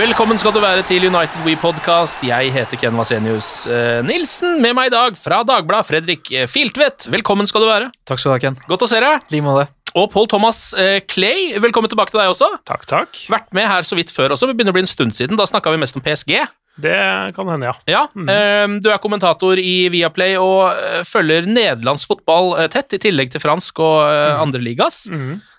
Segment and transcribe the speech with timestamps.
[0.00, 2.22] Velkommen skal du være til United We Podcast.
[2.24, 4.54] Jeg heter Ken Vasenius eh, Nilsen.
[4.64, 7.04] Med meg i dag fra Dagbladet, Fredrik eh, Filtvedt.
[7.12, 7.90] Velkommen skal du være.
[8.08, 8.56] Takk skal du ha, Ken.
[8.70, 9.26] Godt å se deg.
[9.28, 9.66] Lige like måte.
[10.00, 12.48] Og Paul Thomas eh, Clay, velkommen tilbake til deg også.
[12.70, 13.20] Takk, takk.
[13.34, 14.48] Vært med her så vidt før også.
[14.48, 15.36] Det begynner å bli en stund siden.
[15.36, 16.32] Da snakka vi mest om PSG.
[16.80, 16.96] Det
[17.36, 17.76] kan hende, ja.
[17.90, 18.80] Ja, mm.
[18.80, 24.06] Du er kommentator i Viaplay og følger nederlandsk fotball tett, i tillegg til fransk og
[24.06, 24.44] mm.
[24.46, 25.02] andre ligas.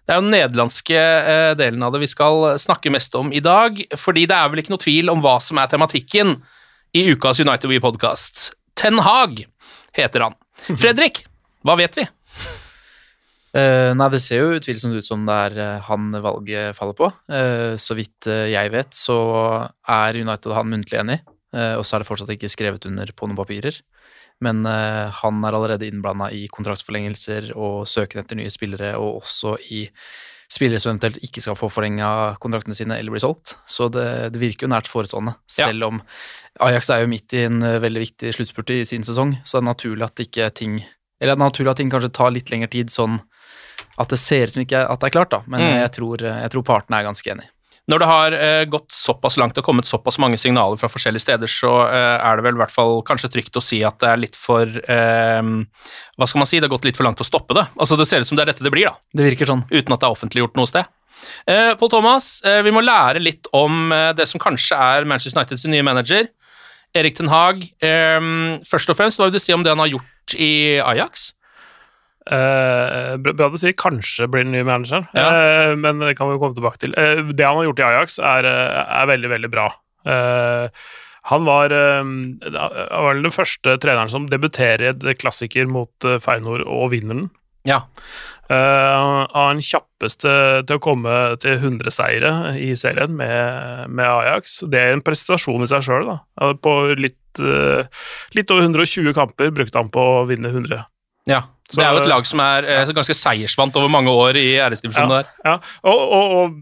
[0.02, 3.42] Det er jo den nederlandske eh, delen av det vi skal snakke mest om i
[3.44, 6.40] dag, fordi det er vel ikke noe tvil om hva som er tematikken
[6.98, 8.50] i ukas United We Podcast.
[8.76, 9.44] Ten Hag
[9.96, 10.36] heter han.
[10.74, 11.24] Fredrik,
[11.66, 12.08] hva vet vi?
[13.52, 17.10] Uh, nei, det ser jo utvilsomt ut som det er eh, han valget faller på.
[17.28, 19.18] Uh, så vidt jeg vet, så
[19.92, 21.18] er United han muntlig enig,
[21.56, 23.82] uh, og så er det fortsatt ikke skrevet under på noen papirer.
[24.42, 29.56] Men uh, han er allerede innblanda i kontraktsforlengelser og søken etter nye spillere, og også
[29.72, 29.86] i
[30.52, 33.54] spillere som eventuelt ikke skal få forlenga kontraktene sine eller bli solgt.
[33.72, 35.70] Så det, det virker jo nært forestående, Ja.
[35.70, 36.02] selv om
[36.60, 39.62] Ajax er jo midt i en eh, veldig viktig sluttspurt i sin sesong, så det
[39.64, 40.82] er naturlig at ikke ting
[41.22, 43.20] Eller det er naturlig at ting kanskje tar litt lengre tid, sånn
[44.02, 45.44] at det ser ut som ikke at det er klart, da.
[45.48, 45.76] Men Mm.
[45.84, 47.50] jeg, tror, jeg tror partene er ganske enige.
[47.92, 51.52] Når det har eh, gått såpass langt og kommet såpass mange signaler fra forskjellige steder,
[51.52, 54.22] så eh, er det vel i hvert fall kanskje trygt å si at det er
[54.22, 55.42] litt for eh,
[56.16, 56.62] Hva skal man si?
[56.62, 57.66] Det har gått litt for langt å stoppe det.
[57.76, 59.12] Altså Det ser ut som det er dette det blir, da.
[59.12, 59.66] Det virker sånn.
[59.68, 60.88] Uten at det er offentliggjort noe sted.
[61.50, 65.42] Eh, Paul Thomas, eh, vi må lære litt om eh, det som kanskje er Manchester
[65.42, 66.32] Uniteds nye manager.
[66.98, 67.64] Erik Ten Hag.
[67.84, 68.32] Eh,
[68.68, 71.32] først og fremst, hva vil du si om det han har gjort i Ajax?
[72.30, 76.54] Eh, bra du sier kanskje blir den nye manageren, uh, men det kan vi komme
[76.58, 76.94] tilbake til.
[76.94, 79.72] Uh, det han har gjort i Ajax, er, er veldig, veldig bra.
[81.30, 86.90] Han var, var den første treneren som debuterer i et klassiker mot uh, Feinor og
[86.96, 87.28] vinner den.
[87.70, 87.84] Ja.
[88.50, 90.32] Uh, han den kjappeste
[90.68, 94.60] til å komme til 100 seire i serien med, med Ajax.
[94.66, 96.18] Det er en prestasjon i seg sjøl, da.
[96.42, 97.20] Eh, På litt,
[98.36, 100.84] litt over 120 kamper brukte han på å vinne 100.
[101.30, 101.46] ja.
[101.72, 104.48] Så- det er jo et lag som er eh, ganske seiersvant over mange år i
[104.60, 105.30] æresdivisjonen der.
[105.46, 106.58] Ja, og, og, og,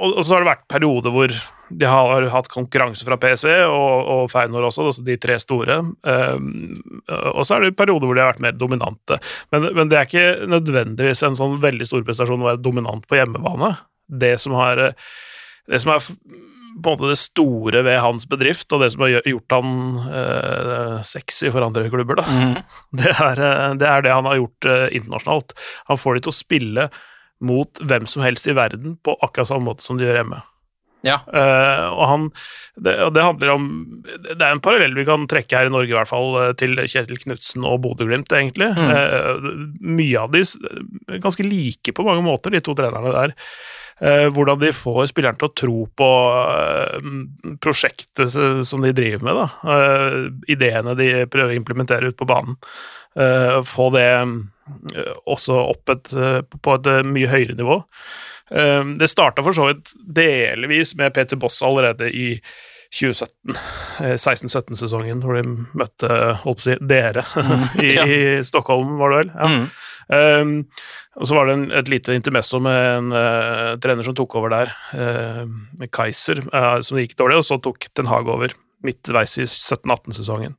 [0.00, 1.34] og, så har det vært perioder hvor
[1.74, 5.80] de har hatt konkurranse fra PSV og, og Feinor også, altså de tre store.
[6.02, 9.18] Um, og så er det perioder hvor de har vært mer dominante.
[9.54, 13.18] Men, men det er ikke nødvendigvis en sånn veldig stor prestasjon å være dominant på
[13.18, 13.72] hjemmebane.
[14.06, 14.98] Det som har eh,
[15.72, 16.04] det som er
[16.74, 19.74] på en måte det store ved hans bedrift, og det som har gjort han
[20.20, 22.24] eh, sexy for andre klubber, da,
[23.00, 25.54] det, er, eh, det er det han har gjort eh, internasjonalt.
[25.90, 26.88] Han får de til å spille
[27.44, 30.40] mot hvem som helst i verden på akkurat samme måte som de gjør hjemme.
[31.04, 31.20] Ja.
[31.28, 32.28] Uh, og han
[32.74, 33.66] det, og det handler om
[34.02, 36.74] Det er en parallell vi kan trekke her i Norge, i hvert fall, eh, til
[36.80, 38.66] Kjetil Knutsen og Bodø-Glimt, egentlig.
[38.74, 39.44] Eh,
[39.78, 40.42] mye av de
[41.22, 43.36] ganske like på mange måter, de to trenerne der.
[44.02, 46.10] Uh, hvordan de får spilleren til å tro på
[47.62, 48.34] prosjektet
[48.66, 49.78] som de driver med, da.
[50.50, 52.58] Ideene de prøver å implementere ut på banen.
[53.70, 54.08] Få det
[55.30, 56.10] også opp et,
[56.50, 57.78] på et mye høyere nivå.
[58.50, 62.40] Eh, Det starta for så vidt delvis med Peter Boss allerede i
[62.94, 63.56] 2017,
[64.04, 65.42] eh, 16-17-sesongen, hvor de
[65.74, 66.10] møtte
[66.44, 67.24] holdt på å si, dere
[67.82, 68.04] i, Ja.
[68.06, 69.32] i Stockholm, var det vel?
[69.34, 69.50] Ja.
[69.50, 69.66] Mm.
[70.04, 70.50] Um,
[71.16, 74.52] og så var det en, et lite intermesso med en uh, trener som tok over
[74.52, 75.46] der, uh,
[75.80, 78.52] med Kaiser, uh, som gikk dårlig, og så tok Den Haag over
[78.86, 80.54] midtveis i 17-18-sesongen.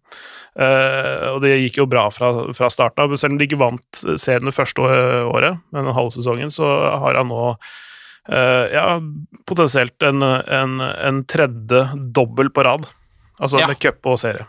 [1.33, 4.47] og det gikk jo bra fra, fra starten av, selv om de ikke vant serien
[4.47, 6.69] det første året, men den halve sesongen, så
[7.03, 7.55] har han nå
[8.71, 8.85] ja,
[9.45, 11.83] potensielt en, en, en tredje
[12.15, 12.87] dobbel på rad.
[13.35, 13.67] Altså Ja.
[13.67, 14.45] med cup og serie.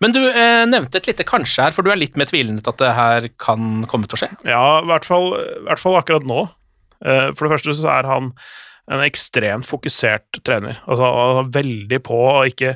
[0.00, 2.72] Men du eh, nevnte et lite kanskje her, for du er litt mer tvilende til
[2.72, 4.30] at det her kan komme til å skje?
[4.48, 6.46] Ja, i hvert fall, i hvert fall akkurat nå.
[7.04, 8.32] Eh, For det første så er han
[8.90, 10.80] en ekstremt fokusert trener.
[10.88, 12.72] Altså han er veldig på å ikke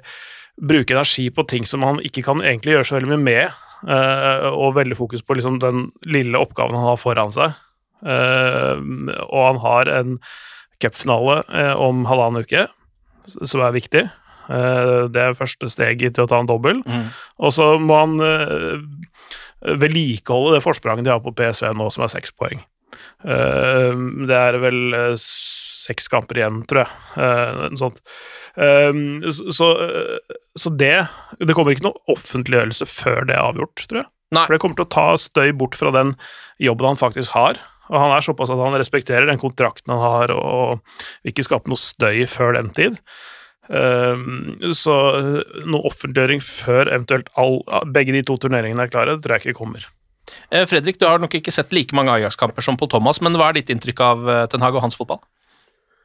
[0.56, 3.56] bruke energi på ting som han ikke kan egentlig gjøre så veldig mye med,
[3.92, 7.52] eh, og veldig fokus på liksom den lille oppgaven han har foran seg.
[8.06, 8.76] Eh,
[9.26, 10.18] Og han har en
[10.82, 12.66] cupfinale eh, om halvannen uke,
[13.42, 14.06] som er viktig.
[14.46, 16.78] Det er første steget til å ta en dobbel.
[17.42, 18.76] Og så må han eh,
[19.74, 22.60] vedlikeholde det forspranget de har på PSV nå, som er seks poeng.
[23.26, 24.78] Det er vel
[25.86, 26.98] seks kamper igjen, tror jeg.
[27.22, 28.02] Eh, sånt.
[28.56, 28.98] Eh,
[29.54, 29.70] så,
[30.58, 31.06] så det
[31.38, 34.10] Det kommer ikke noe offentliggjørelse før det er avgjort, tror jeg.
[34.34, 34.42] Nei.
[34.42, 36.16] For det kommer til å ta støy bort fra den
[36.62, 37.60] jobben han faktisk har.
[37.86, 40.80] Og han er såpass at han respekterer den kontrakten han har, og
[41.22, 42.98] vil ikke skape noe støy før den tid.
[43.66, 44.94] Um, så
[45.66, 47.60] noe offentliggjøring før eventuelt all,
[47.94, 49.86] begge de to turneringene er klare, det tror jeg ikke kommer.
[50.50, 53.50] Eh, Fredrik, du har nok ikke sett like mange Ajax-kamper som på Thomas, men hva
[53.50, 55.22] er ditt inntrykk av eh, Ten Hag og hans fotball?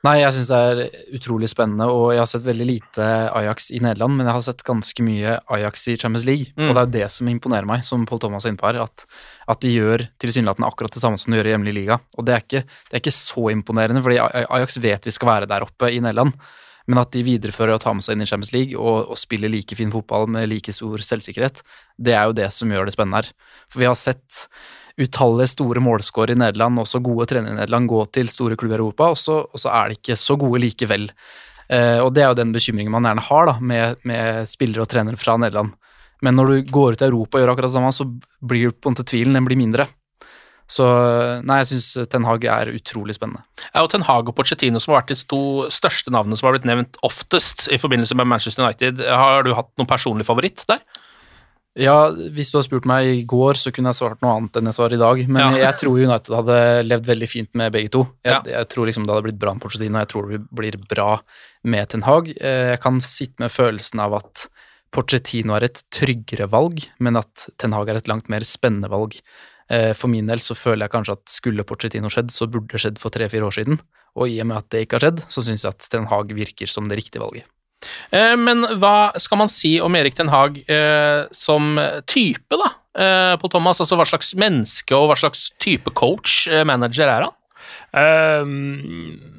[0.01, 0.80] Nei, jeg syns det er
[1.13, 3.06] utrolig spennende, og jeg har sett veldig lite
[3.38, 6.69] Ajax i Nederland, men jeg har sett ganske mye Ajax i Champions League, Mm.
[6.69, 8.80] og det er jo det som imponerer meg, som Paul Thomas er inne på her,
[8.81, 9.06] at,
[9.48, 12.33] at de gjør tilsynelatende akkurat det samme som de gjør i hjemlig liga, og det
[12.33, 14.18] er ikke, det er ikke så imponerende, fordi
[14.50, 16.33] Ajax vet vi skal være der oppe i Nederland,
[16.89, 19.54] men at de viderefører å ta med seg inn i Champions League og, og spiller
[19.54, 21.62] like fin fotball med like stor selvsikkerhet,
[22.01, 23.30] det er jo det som gjør det spennende her.
[23.69, 24.47] For vi har sett
[25.01, 28.81] utallige store målskårere i Nederland, også gode trenere i Nederland, gå til store klubber i
[28.81, 31.09] Europa, og så, og så er de ikke så gode likevel.
[31.71, 34.92] Eh, og det er jo den bekymringen man gjerne har da, med, med spillere og
[34.92, 35.74] trenere fra Nederland.
[36.21, 38.06] Men når du går ut i Europa og gjør akkurat det samme, så
[38.45, 39.88] blir på en måte tvilen den blir mindre.
[40.71, 40.86] Så
[41.44, 43.44] nei, jeg syns Ten Hag er utrolig spennende.
[43.74, 46.56] Ja, og Ten Hag og Pochettino som har vært de to største navnene som har
[46.56, 49.01] blitt nevnt oftest i forbindelse med Manchester United.
[49.04, 50.80] Har du hatt noen personlig favoritt der?
[51.79, 54.68] Ja, hvis du hadde spurt meg i går, så kunne jeg svart noe annet enn
[54.68, 55.71] jeg svarer i dag, men Ja.
[55.71, 58.01] jeg tror United hadde levd veldig fint med begge to.
[58.25, 58.41] Jeg, Ja.
[58.59, 61.21] jeg tror liksom det hadde blitt bra med Pochettino, og jeg tror det blir bra
[61.63, 62.27] med Ten Hag.
[62.41, 64.47] Eh, Jeg kan sitte med følelsen av at
[64.91, 69.15] Pochettino er et tryggere valg, men at Ten Hag er et langt mer spennende valg.
[69.69, 72.81] Eh, For min del så føler jeg kanskje at skulle Pochettino skjedd, så burde det
[72.81, 73.79] skjedd for tre-fire år siden,
[74.18, 76.27] og i og med at det ikke har skjedd, så syns jeg at Ten Hag
[76.35, 77.45] virker som det riktige valget.
[78.12, 81.75] Eh, Men hva skal man si om Erik Den Hag eh, som
[82.06, 82.75] type, da?
[83.39, 87.38] På Thomas, altså hva slags menneske og hva slags type coach, eh, manager, er han?
[87.95, 89.31] Um,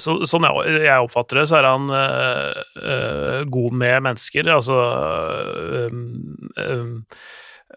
[0.00, 4.50] så, sånn jeg, jeg oppfatter det, så er han eh, eh, god med mennesker.
[4.56, 4.78] Altså,
[5.86, 6.00] ehm,
[6.60, 6.94] ehm,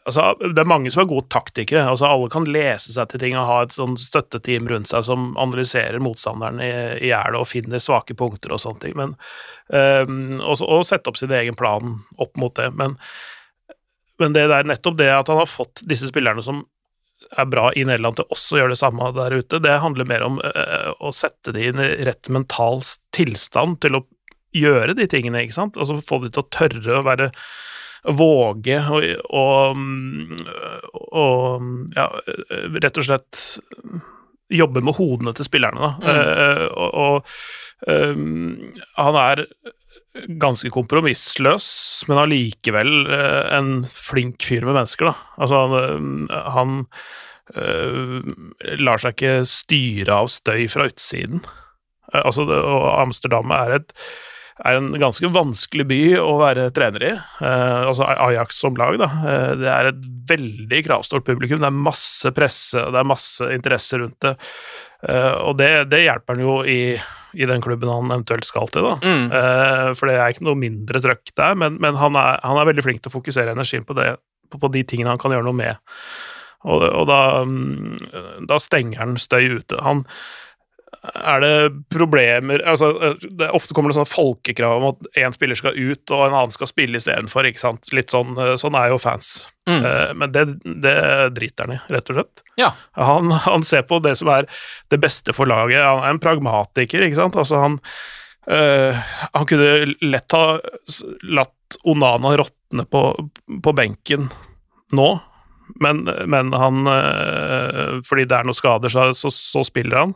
[0.05, 1.85] altså Det er mange som er gode taktikere.
[1.89, 5.31] altså Alle kan lese seg til ting og ha et sånn støtteteam rundt seg som
[5.41, 6.71] analyserer motstanderen i
[7.03, 8.97] i hjel og finner svake punkter og sånne ting.
[8.99, 9.15] Men,
[9.69, 12.69] um, og, og sette opp sin egen plan opp mot det.
[12.79, 12.97] Men,
[14.21, 16.63] men det er nettopp det at han har fått disse spillerne som
[17.39, 19.61] er bra i Nederland til også å gjøre det samme der ute.
[19.63, 22.83] Det handler mer om uh, å sette de i rett mental
[23.15, 24.05] tilstand til å
[24.53, 25.79] gjøre de tingene, ikke sant?
[25.79, 27.31] Altså få de til å tørre å være
[28.03, 29.77] Våge og
[31.95, 32.07] ja,
[32.83, 33.39] rett og slett
[34.53, 35.91] jobbe med hodene til spillerne, da.
[36.13, 37.15] Eh, og, og
[37.87, 39.45] um, han er
[40.41, 41.67] ganske kompromissløs,
[42.09, 45.15] men allikevel eh, en flink fyr med mennesker, da.
[45.41, 46.75] Altså, han, han
[47.55, 48.19] eh,
[48.83, 51.43] lar seg ikke styre av støy fra utsiden.
[52.13, 53.95] Altså, det, og Amsterdam er, et,
[54.63, 57.11] er en ganske vanskelig by å være trener i.
[57.13, 59.09] Eh, altså Ajax som lag, da.
[59.27, 61.59] Eh, det er et veldig kravstort publikum.
[61.61, 64.33] Det er masse presse, og det er masse interesse rundt det.
[65.09, 66.95] Eh, og det, det hjelper han jo i,
[67.35, 68.95] i den klubben han eventuelt skal til, da.
[69.03, 69.25] Mm.
[69.39, 72.69] Eh, for det er ikke noe mindre trøkk der, men, men han, er, han er
[72.71, 74.13] veldig flink til å fokusere energien på, det,
[74.47, 75.91] på, på de tingene han kan gjøre noe med.
[76.63, 79.81] Og, og da, mm, da stenger han støy ute.
[79.83, 80.05] Han
[81.03, 81.55] er det
[81.91, 86.21] problemer altså, det, Ofte kommer det sånne folkekrav om at én spiller skal ut, og
[86.29, 87.43] en annen skal spille istedenfor.
[87.97, 89.33] Litt sånn, sånn er jo fans.
[89.69, 89.81] Mm.
[89.83, 90.45] Eh, Men det,
[90.85, 90.95] det
[91.35, 92.43] driter han i, rett og slett.
[92.59, 92.71] Ja.
[92.99, 94.47] Han, han ser på det som er
[94.93, 95.83] det beste for laget.
[95.83, 97.35] Han er en pragmatiker, ikke sant.
[97.39, 97.77] Altså, han,
[98.47, 100.45] øh, han kunne lett ha
[101.27, 103.03] latt Onana råtne på,
[103.65, 104.29] på benken
[104.93, 105.07] nå,
[105.81, 110.13] men, men han eh, Fordi det er noen skader, så, så, så spiller han.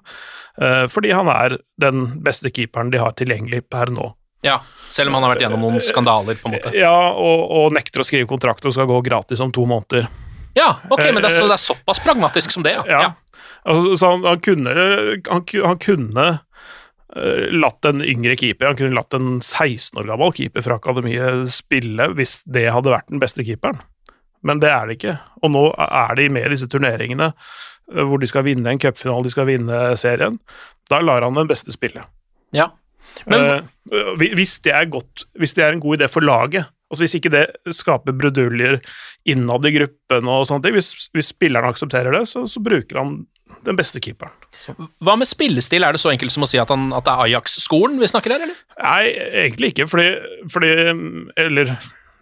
[0.62, 4.12] Eh, fordi han er den beste keeperen de har tilgjengelig per nå.
[4.46, 4.60] Ja,
[4.94, 6.72] selv om han har vært gjennom noen skandaler, på en måte.
[6.78, 10.08] Ja, og, og nekter å skrive kontrakt og skal gå gratis om to måneder.
[10.58, 12.86] Ja, ok, men det er, så, det er såpass pragmatisk som det, ja.
[12.90, 13.08] Ja.
[13.68, 14.74] Altså, så han, han kunne,
[15.28, 20.34] han, han kunne eh, latt en yngre keeper, han kunne latt en 16 år gammel
[20.38, 23.84] keeper fra akademiet spille hvis det hadde vært den beste keeperen.
[24.48, 25.18] Men det er det ikke.
[25.44, 29.27] Og nå er de med i disse turneringene eh, hvor de skal vinne en cupfinale,
[29.27, 30.39] de skal vinne serien.
[30.92, 32.06] Da lar han den beste spille.
[32.56, 32.72] ja.
[33.25, 37.16] Men Eh, hvis det godt, hvis det er en god idé for laget, altså hvis
[37.20, 38.80] ikke det skaper bruduljer
[39.27, 43.18] innad i gruppen og sånne ting, hvis, hvis spilleren aksepterer det, så, så bruker han
[43.63, 44.34] den beste keeperen.
[45.04, 45.86] hva med spillestil?
[45.88, 48.36] Er det så enkelt som å si at, han, at det er Ajax-skolen vi snakker
[48.36, 48.60] her, eller?
[48.82, 49.13] Nei,
[49.46, 50.10] egentlig ikke, fordi,
[50.51, 50.74] fordi
[51.39, 51.72] Eller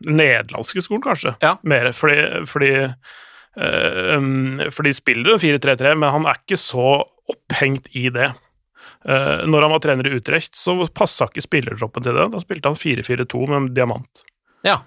[0.03, 1.35] nederlandske skolen, kanskje.
[1.43, 1.55] Ja.
[1.63, 7.89] Mer, fordi, fordi eh, um, For de spiller 4-3-3, men han er ikke så opphengt
[7.97, 8.31] i det.
[9.05, 12.27] Uh, når han var trener i Utrecht, så passa ikke spillertroppen til det.
[12.33, 14.25] Da spilte han 4-4-2 med diamant.
[14.65, 14.81] Ja.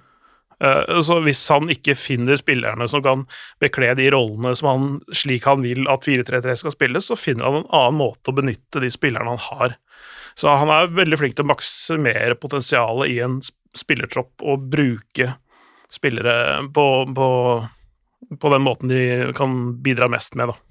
[0.63, 3.27] Uh, Så hvis han ikke finner spillerne som kan
[3.63, 7.61] bekle de rollene som han, slik han vil at 4-3-3 skal spilles, så finner han
[7.63, 9.79] en annen måte å benytte de spillerne han har.
[10.39, 13.41] Så han er veldig flink til å maksimere potensialet i en
[13.77, 15.33] spillertropp og bruke
[15.91, 17.29] spillere på, på,
[18.41, 19.03] på den måten de
[19.37, 20.69] kan bidra mest med, da.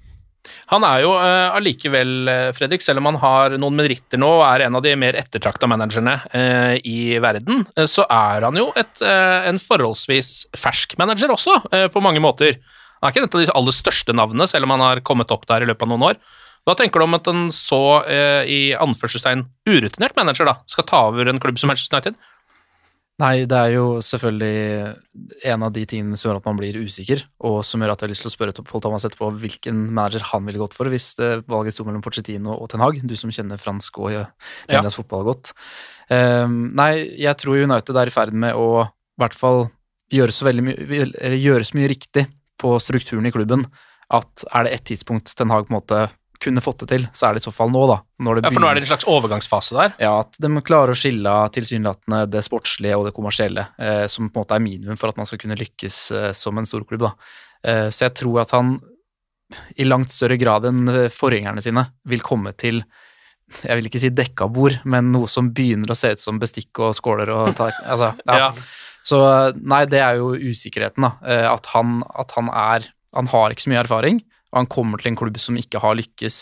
[0.70, 4.44] Han er jo eh, allikevel, uh, Fredrik, selv om han har noen meritter nå og
[4.46, 8.68] er en av de mer ettertrakta managerne uh, i verden, uh, så er han jo
[8.78, 11.56] et, en forholdsvis fersk manager også,
[11.92, 12.58] på mange måter.
[12.98, 15.46] Han er ikke et av de aller største navnene, selv om han har kommet opp
[15.50, 16.20] der i løpet av noen år.
[16.66, 17.80] Hva tenker du om at en så
[18.44, 22.18] i anførselstegn urutinert manager da, skal ta over en klubb som Manchester United?
[23.18, 27.24] Nei, det er jo selvfølgelig en av de tingene som gjør at man blir usikker,
[27.48, 30.22] og som gjør at jeg har lyst til å spørre Paul Thomas etterpå hvilken manager
[30.30, 33.32] han ville gått for hvis det valget sto mellom Pochettino og Ten Hag, du som
[33.34, 34.22] kjenner fransk og ja,
[34.70, 35.50] engelsk fotball godt.
[36.06, 39.64] Um, nei, jeg tror United er i ferd med å i hvert fall
[40.14, 41.02] gjøre så veldig mye,
[41.42, 43.66] gjøre så mye riktig på strukturen i klubben
[44.14, 46.04] at er det ett tidspunkt Ten Hag på en måte
[46.42, 47.96] kunne fått det til, så er det i så fall nå, da.
[48.22, 49.94] Når det Ja, For nå er det en slags overgangsfase der.
[49.98, 54.38] ja, at de klarer å skille tilsynelatende det sportslige og det kommersielle, eh, som på
[54.38, 57.00] en måte er minimum for at man skal kunne lykkes eh, som en storklubb.
[57.08, 57.12] Da.
[57.64, 58.78] Eh, så jeg tror at han
[59.80, 62.84] i langt større grad enn eh, forgjengerne sine vil komme til
[63.64, 66.82] jeg vil ikke si dekka bord, men noe som begynner å se ut som bestikk
[66.84, 67.86] og skåler og tallerken.
[67.88, 68.36] Altså, ja.
[68.44, 68.50] Ja.
[69.08, 71.14] Så eh, nei, det er jo usikkerheten, da.
[71.24, 74.18] Eh, At han, at han er Han har ikke så mye erfaring,
[74.52, 76.40] og han kommer til en klubb som ikke har lykkes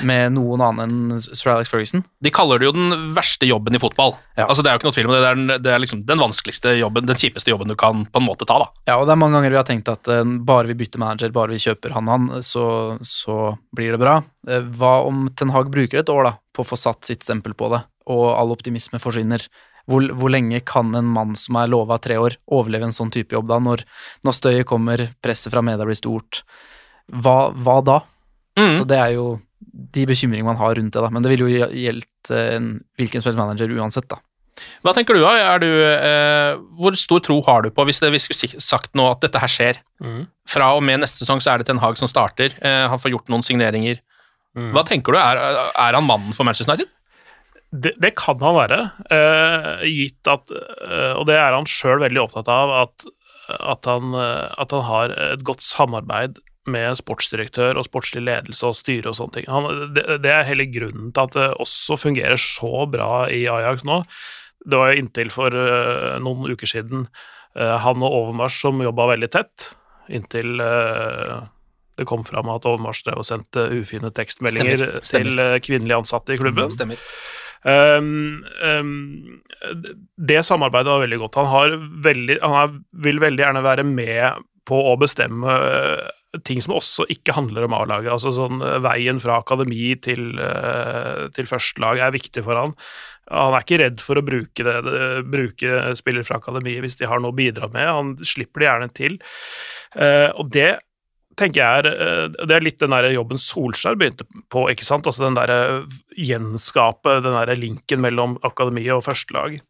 [0.00, 2.02] med noen annen enn Sir Alex Ferguson.
[2.24, 4.14] De kaller det jo den verste jobben i fotball.
[4.38, 4.46] Ja.
[4.46, 5.20] Altså Det er jo ikke noe tvil om det.
[5.20, 8.22] Det er, den, det er liksom den vanskeligste jobben, den kjipeste jobben du kan på
[8.22, 8.70] en måte ta, da.
[8.88, 11.34] Ja, og det er mange ganger vi har tenkt at uh, bare vi bytter manager,
[11.34, 12.64] bare vi kjøper han han, så,
[13.04, 14.20] så blir det bra.
[14.48, 17.56] Uh, hva om Ten Hag bruker et år da, på å få satt sitt stempel
[17.58, 19.44] på det, og all optimisme forsvinner?
[19.90, 23.34] Hvor, hvor lenge kan en mann som er lova tre år, overleve en sånn type
[23.34, 23.82] jobb da, når,
[24.24, 26.44] når støyet kommer, presset fra media blir stort?
[27.12, 28.00] Hva, hva da?
[28.58, 28.74] Mm.
[28.78, 29.26] Så det er jo
[29.62, 31.10] de bekymringene man har rundt det, da.
[31.12, 32.68] Men det ville jo gjeldt eh, en
[33.00, 34.20] hvilken som helst manager uansett, da.
[34.84, 35.32] Hva tenker du, da?
[35.54, 39.08] Er du, eh, hvor stor tro har du på, hvis det, vi skulle sagt nå
[39.10, 39.80] at dette her skjer
[40.50, 43.14] Fra og med neste sesong så er det Ten Hag som starter, eh, han får
[43.14, 44.02] gjort noen signeringer.
[44.52, 45.38] Hva tenker du, er,
[45.80, 46.90] er han mannen for Manchester United?
[47.72, 48.78] Det, det kan han være,
[49.16, 53.06] eh, gitt at eh, Og det er han sjøl veldig opptatt av, at,
[53.56, 56.36] at, han, eh, at han har et godt samarbeid
[56.70, 59.48] med sportsdirektør og sportslig ledelse og styre og sånne ting.
[59.50, 63.86] Han, det, det er hele grunnen til at det også fungerer så bra i Ajax
[63.88, 64.02] nå.
[64.62, 67.08] Det var jo inntil for uh, noen uker siden
[67.58, 69.72] uh, han og Overmars som jobba veldig tett,
[70.12, 71.42] inntil uh,
[71.98, 75.42] det kom fram at Overmars drev og sendte ufine tekstmeldinger Stemmer, stemmer.
[75.58, 76.70] til kvinnelige ansatte i klubben.
[76.72, 77.02] Stemmer.
[77.62, 79.42] Um, um,
[80.18, 81.36] det samarbeidet var veldig godt.
[81.38, 81.76] Han, har
[82.06, 82.72] veldig, han er,
[83.04, 85.58] vil veldig gjerne være med på å bestemme
[86.46, 88.12] ting som også ikke handler om A-laget.
[88.14, 92.76] Altså sånn uh, Veien fra akademi til, uh, til førstelag er viktig for han.
[93.32, 94.96] Han er ikke redd for å bruke, det,
[95.32, 97.88] bruke spillere fra akademi hvis de har noe å bidra med.
[97.88, 99.20] Han slipper det gjerne til.
[99.96, 100.72] Uh, og det
[101.38, 105.08] tenker jeg er eh, Det er litt den der jobben Solskjær begynte på, ikke sant?
[105.08, 105.52] Altså den der
[106.18, 109.60] gjenskape den der linken mellom akademiet og førstelag.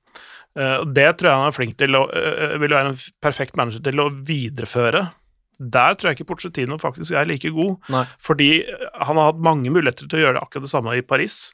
[0.59, 3.85] Eh, Det tror jeg han er flink til, og eh, vil være en perfekt manager
[3.85, 5.07] til å videreføre.
[5.63, 8.05] Der tror jeg ikke Pochettino faktisk er like god, Nei.
[8.23, 8.51] fordi
[8.99, 11.53] han har hatt mange muligheter til å gjøre akkurat det samme i Paris.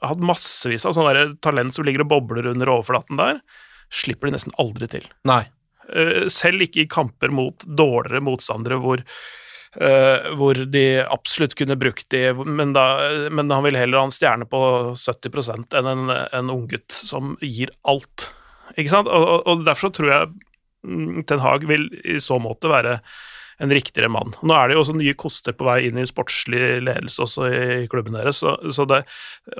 [0.00, 3.40] Har hatt massevis av sånne der talent som ligger og bobler under overflaten der.
[3.94, 5.08] Slipper de nesten aldri til.
[5.28, 5.44] Nei.
[5.92, 9.04] Eh, selv ikke i kamper mot dårligere motstandere hvor,
[9.74, 12.84] Uh, hvor de absolutt kunne brukt de, men, da,
[13.34, 14.60] men han vil heller ha en stjerne på
[14.94, 18.28] 70% enn en, en unggutt som gir alt.
[18.76, 19.10] Ikke sant?
[19.10, 20.28] Og, og, og derfor tror jeg
[21.28, 22.98] Ten Hag vil i så måte være
[23.62, 24.32] en riktigere mann.
[24.42, 27.84] Nå er det jo også nye koster på vei inn i sportslig ledelse også i
[27.90, 29.04] klubben deres, så, så det,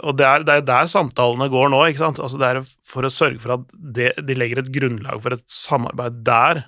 [0.03, 1.85] og det er, det er der samtalene går nå.
[1.89, 2.23] ikke sant?
[2.23, 5.47] Altså Det er for å sørge for at det, de legger et grunnlag for et
[5.47, 6.65] samarbeid der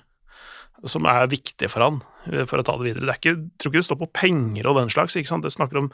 [0.87, 2.01] som er viktig for han,
[2.45, 3.07] for å ta det videre.
[3.07, 5.47] Det er ikke, jeg tror ikke det står på penger og den slags, ikke sant?
[5.47, 5.89] det snakker om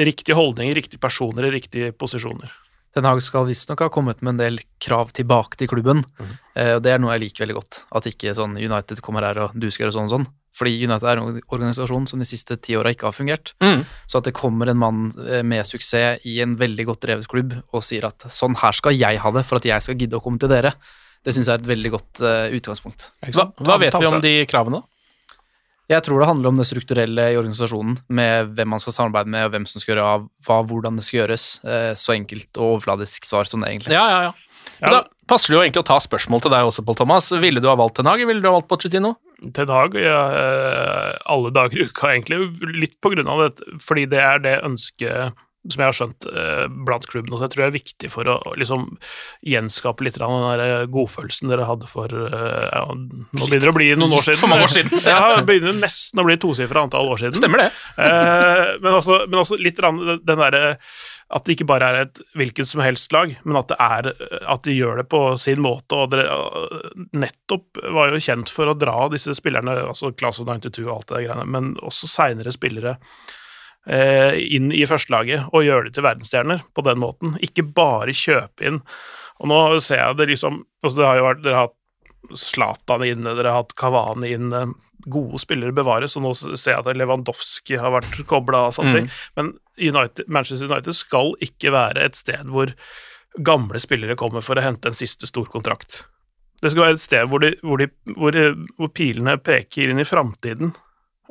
[0.00, 2.50] riktige holdninger, riktige personer i riktige posisjoner.
[2.94, 6.02] Ten Hag skal visstnok ha kommet med en del krav tilbake til klubben,
[6.58, 7.84] eh, og det er noe jeg liker veldig godt.
[7.94, 10.28] At ikke sånn United kommer her og du skal gjøre sånn og sånn.
[10.60, 13.52] Fordi United er en organisasjon som de siste ti åra ikke har fungert.
[13.62, 13.84] Mm.
[14.10, 17.54] Så at det kommer en mann eh, med suksess i en veldig godt drevet klubb
[17.70, 20.24] og sier at sånn her skal jeg ha det for at jeg skal gidde å
[20.24, 20.74] komme til dere,
[21.24, 23.10] det syns jeg er et veldig godt uh, utgangspunkt.
[23.36, 24.80] Hva, hva vet vi om de kravene?
[25.90, 29.48] Jeg tror det handler om det strukturelle i organisasjonen, med hvem man skal samarbeide med,
[29.48, 31.46] og hvem som skal gjøre av hva, hvordan det skal gjøres.
[31.66, 33.96] Eh, Så enkelt og overfladisk svar som det, egentlig.
[33.96, 34.32] Ja, ja, ja.
[34.80, 37.30] Men Da passer det jo egentlig å ta spørsmål til deg også, Pål Thomas.
[37.42, 39.16] Ville du ha valgt Ten Hag, eller ville du ha valgt Pochettino?
[39.56, 42.38] Ten Hag ja, eh, alle dager i uka, egentlig,
[42.78, 45.34] litt på grunn av det, fordi det er det ønsket
[45.68, 48.86] som jeg har skjønt eh, blant klubbene, også, jeg tror er viktig for å liksom
[49.44, 53.72] gjenskape litt av den der eh, godfølelsen dere hadde for eh, ja, Nå begynner det
[53.74, 54.40] å bli noen år siden.
[54.40, 55.02] for mange år siden.
[55.10, 57.36] Ja, det begynner nesten å bli tosifra antall år siden.
[57.36, 57.68] Stemmer det.
[58.00, 60.78] Eh, men, også, men også litt den derre
[61.30, 64.08] at det ikke bare er et hvilket som helst lag, men at det er
[64.50, 65.94] at de gjør det på sin måte.
[65.94, 66.24] og dere
[67.20, 71.10] nettopp var jo kjent for å dra disse spillerne, altså Class of 92 og alt
[71.10, 72.96] det der greiene, men også seinere spillere
[73.88, 77.36] inn i førstelaget og gjøre det til verdensstjerner på den måten.
[77.40, 78.82] Ikke bare kjøpe inn.
[79.40, 81.78] Og nå ser jeg det liksom altså det har jo vært, Dere har hatt
[82.36, 84.66] Zlatan inne, dere har hatt Kavani inne.
[85.10, 89.08] Gode spillere bevares, og nå ser jeg at Lewandowski har vært kobla sånne Mm.
[89.38, 89.48] Men
[89.80, 92.74] United, Manchester United skal ikke være et sted hvor
[93.40, 96.04] gamle spillere kommer for å hente en siste stor kontrakt.
[96.60, 98.36] Det skal være et sted hvor, de, hvor, de, hvor,
[98.76, 100.74] hvor pilene peker inn i framtiden,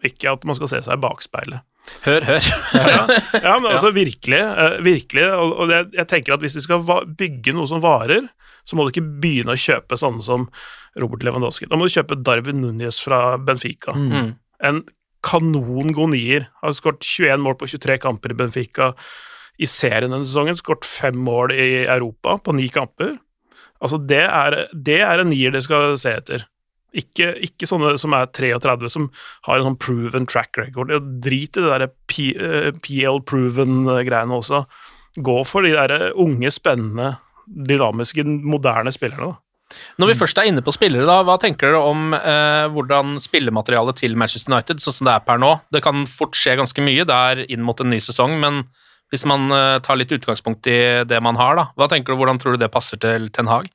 [0.04, 1.62] ikke at man skal se seg i bakspeilet.
[2.06, 2.50] Hør, hør.
[2.74, 3.00] Ja,
[3.44, 6.84] ja men altså virkelig, eh, virkelig, og, det, jeg, tenker at hvis de skal
[7.20, 8.30] bygge noe som varer,
[8.68, 10.48] så må du ikke begynne å kjøpe sånne som
[11.00, 11.68] Robert Lewandowski.
[11.70, 13.96] Da må du kjøpe Darwin Núñez fra Benfica.
[13.96, 14.36] Mm.
[14.70, 14.84] En
[15.26, 16.48] kanon god nier.
[16.62, 18.94] Har skåret 21 mål på 23 kamper i Benfica
[19.60, 20.58] i serien denne sesongen.
[20.60, 23.18] Skåret fem mål i Europa på ni kamper.
[23.80, 26.46] Altså, det er, det er en nier det skal se etter.
[26.98, 29.10] Ikke, ikke sånne som er 33, som
[29.46, 30.94] har en sånn proven track record.
[31.22, 34.64] Drit i det der eh, PL-proven-greiene også.
[35.20, 37.14] Gå for de der unge, spennende,
[37.46, 39.34] dynamiske, moderne spillerne.
[39.34, 39.44] da.
[40.02, 44.00] Når vi først er inne på spillere, da, hva tenker dere om eh, hvordan spillematerialet
[44.02, 45.52] til Manchester United, sånn som det er per nå?
[45.74, 48.64] Det kan fort skje ganske mye det er inn mot en ny sesong, men
[49.14, 52.42] hvis man eh, tar litt utgangspunkt i det man har, da, hva tenker du, hvordan
[52.42, 53.70] tror du det passer til Ten Hag?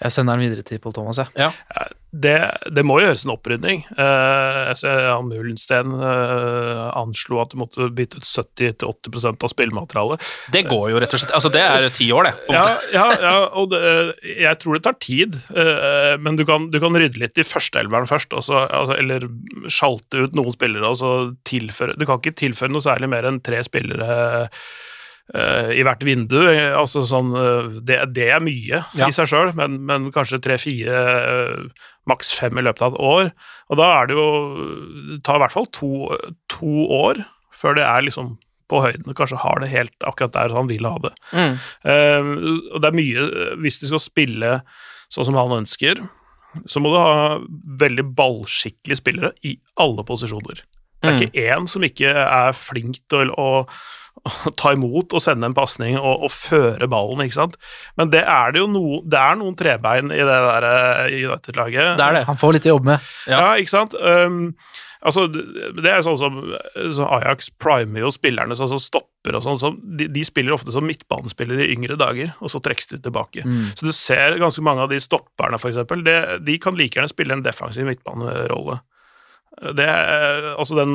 [0.00, 1.28] Jeg sender den videre til Pål Thomas, jeg.
[1.36, 1.50] Ja.
[2.10, 2.32] Det,
[2.74, 3.82] det må gjøres en opprydning.
[3.92, 10.24] Eh, jeg Jan Mullensten eh, anslo at du måtte bytte ut 70-80% av spillematerialet.
[10.56, 12.34] Det går jo rett og slett Altså, det er ti år, det.
[12.56, 12.64] Ja,
[12.96, 13.82] ja, ja og det,
[14.40, 18.08] jeg tror det tar tid, eh, men du kan, du kan rydde litt i førsteelveren
[18.10, 19.28] først, så- altså, eller
[19.70, 21.12] sjalte ut noen spillere, og så
[21.46, 24.48] tilføre Du kan ikke tilføre noe særlig mer enn tre spillere
[25.34, 26.38] eh, i hvert vindu.
[26.50, 29.08] eh, Altså sånn eh, Det, det er mye Ja.
[29.08, 33.32] i seg sjøl, men, men kanskje tre-fire, uh, maks fem i løpet av et år.
[33.70, 34.28] Og da er det jo
[35.14, 35.90] Det tar i hvert fall to,
[36.48, 38.38] to år før det er liksom
[38.70, 41.10] på høyden, kanskje har det helt akkurat der han vil ha det.
[41.34, 41.56] Mm.
[41.90, 42.28] Eh,
[42.70, 43.24] og det er mye
[43.58, 44.52] Hvis de skal spille
[45.10, 45.98] sånn som han ønsker,
[46.70, 47.38] så må du ha
[47.82, 50.62] veldig ballskikkelige spillere i alle posisjoner.
[51.00, 51.22] Det er Mm.
[51.24, 53.46] ikke én som ikke er flink til å,
[54.20, 57.56] å ta imot og sende en pasning og, og føre ballen, ikke sant.
[57.96, 61.96] Men det er det jo noe Det er noen trebein i det der eh, United-laget.
[61.96, 62.24] Det er det.
[62.28, 63.10] Han får litt å jobbe med.
[63.32, 63.94] Ja, ikke sant?
[63.96, 64.52] Um,
[65.00, 66.36] altså, det er sånn som
[66.92, 69.58] så Ajax primer jo spillerne sånn som stopper og sånn.
[69.62, 73.46] Så de, de spiller ofte som midtbanespillere i yngre dager, og så trekkes de tilbake.
[73.76, 76.04] Så du ser ganske mange av de stopperne, for eksempel,
[76.44, 78.82] de kan like gjerne spille en defensiv midtbanerolle.
[79.76, 79.86] Det
[80.56, 80.92] altså den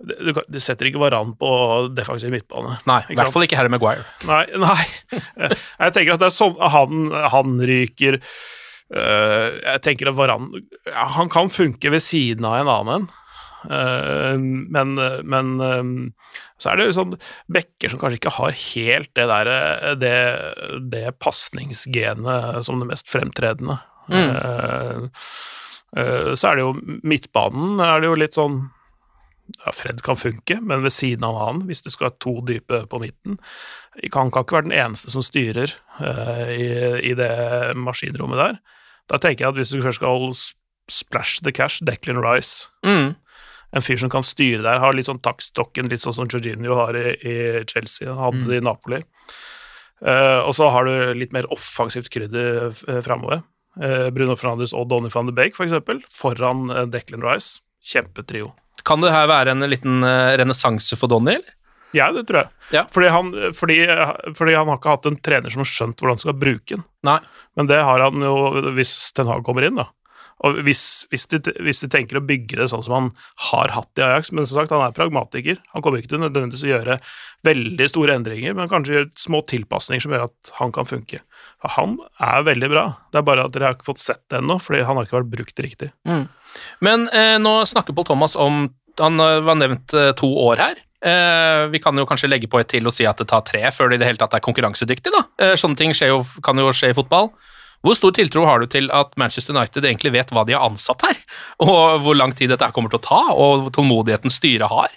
[0.00, 1.50] Du, du setter ikke Varan på
[1.96, 2.78] defensiv midtbane.
[2.88, 4.06] Nei, i hvert fall ikke Harry Maguire.
[4.28, 4.78] Nei, nei.
[5.10, 10.48] Jeg tenker at det er sånn han, han ryker øh, Jeg tenker at Varan
[11.18, 13.08] Han kan funke ved siden av en annen en.
[13.66, 14.94] Øh, men,
[15.26, 15.90] men øh,
[16.62, 17.16] så er det sånn
[17.52, 19.50] bekker som kanskje ikke har helt det der
[19.98, 20.16] det,
[20.94, 23.80] det pasningsgenet som det mest fremtredende.
[24.06, 24.30] Mm.
[24.30, 25.26] eh,
[25.96, 28.58] så er det jo midtbanen er det jo litt sånn
[29.64, 32.82] ja, Fred kan funke, men ved siden av han, hvis det skal være to dype
[32.90, 33.38] på midten
[34.12, 36.66] Han kan ikke være den eneste som styrer uh, i,
[37.10, 38.58] i det maskinrommet der.
[39.10, 40.32] Da tenker jeg at hvis du først skal
[40.90, 43.14] splash the cash, Declan Rice Mm.
[43.74, 46.96] En fyr som kan styre der, har litt sånn taktstokken, litt sånn som Jorginho har
[46.96, 47.34] i, i
[47.66, 49.00] Chelsea, hadde det i Napoli.
[50.00, 52.70] Uh, og så har du litt mer offensivt krydder
[53.04, 53.42] framover.
[53.82, 57.60] Eh, Bruno Fernandes og Donny van de Beek, for eksempel, foran eh, Declan Rice.
[57.86, 58.54] Kjempetrio.
[58.86, 61.52] Kan det her være en liten uh, renessanse for Donny, eller?
[61.94, 62.50] Ja, det tror jeg.
[62.74, 62.82] Ja.
[62.92, 63.76] Fordi, han, fordi,
[64.36, 66.82] fordi han har ikke hatt en trener som har skjønt hvordan han skal bruke den.
[67.06, 67.20] Nei.
[67.56, 68.34] Men det har han jo
[68.76, 69.86] hvis Ten Hag kommer inn, da.
[70.44, 73.06] Og hvis, hvis, de, hvis de tenker å bygge det sånn som han
[73.48, 75.60] har hatt i Ajax Men som sagt, han er pragmatiker.
[75.72, 76.98] Han kommer ikke til nødvendigvis å gjøre
[77.46, 81.22] veldig store endringer, men kanskje gjøre små tilpasninger som gjør at han kan funke.
[81.64, 82.86] For han er veldig bra.
[83.12, 85.20] Det er bare at dere har ikke fått sett det ennå, fordi han har ikke
[85.20, 85.92] vært brukt riktig.
[86.84, 88.66] Men eh, nå snakker Paul Thomas om
[89.00, 90.78] Han eh, var nevnt eh, to år her.
[91.06, 93.60] Eh, vi kan jo kanskje legge på et til og si at det tar tre
[93.74, 95.12] før det i det hele tatt er konkurransedyktig.
[95.12, 95.22] da.
[95.44, 97.30] Eh, sånne ting jo, kan jo skje i fotball.
[97.86, 101.04] Hvor stor tiltro har du til at Manchester United egentlig vet hva de har ansatt
[101.06, 101.18] her,
[101.62, 104.94] og hvor lang tid dette kommer til å ta, og tålmodigheten styret har?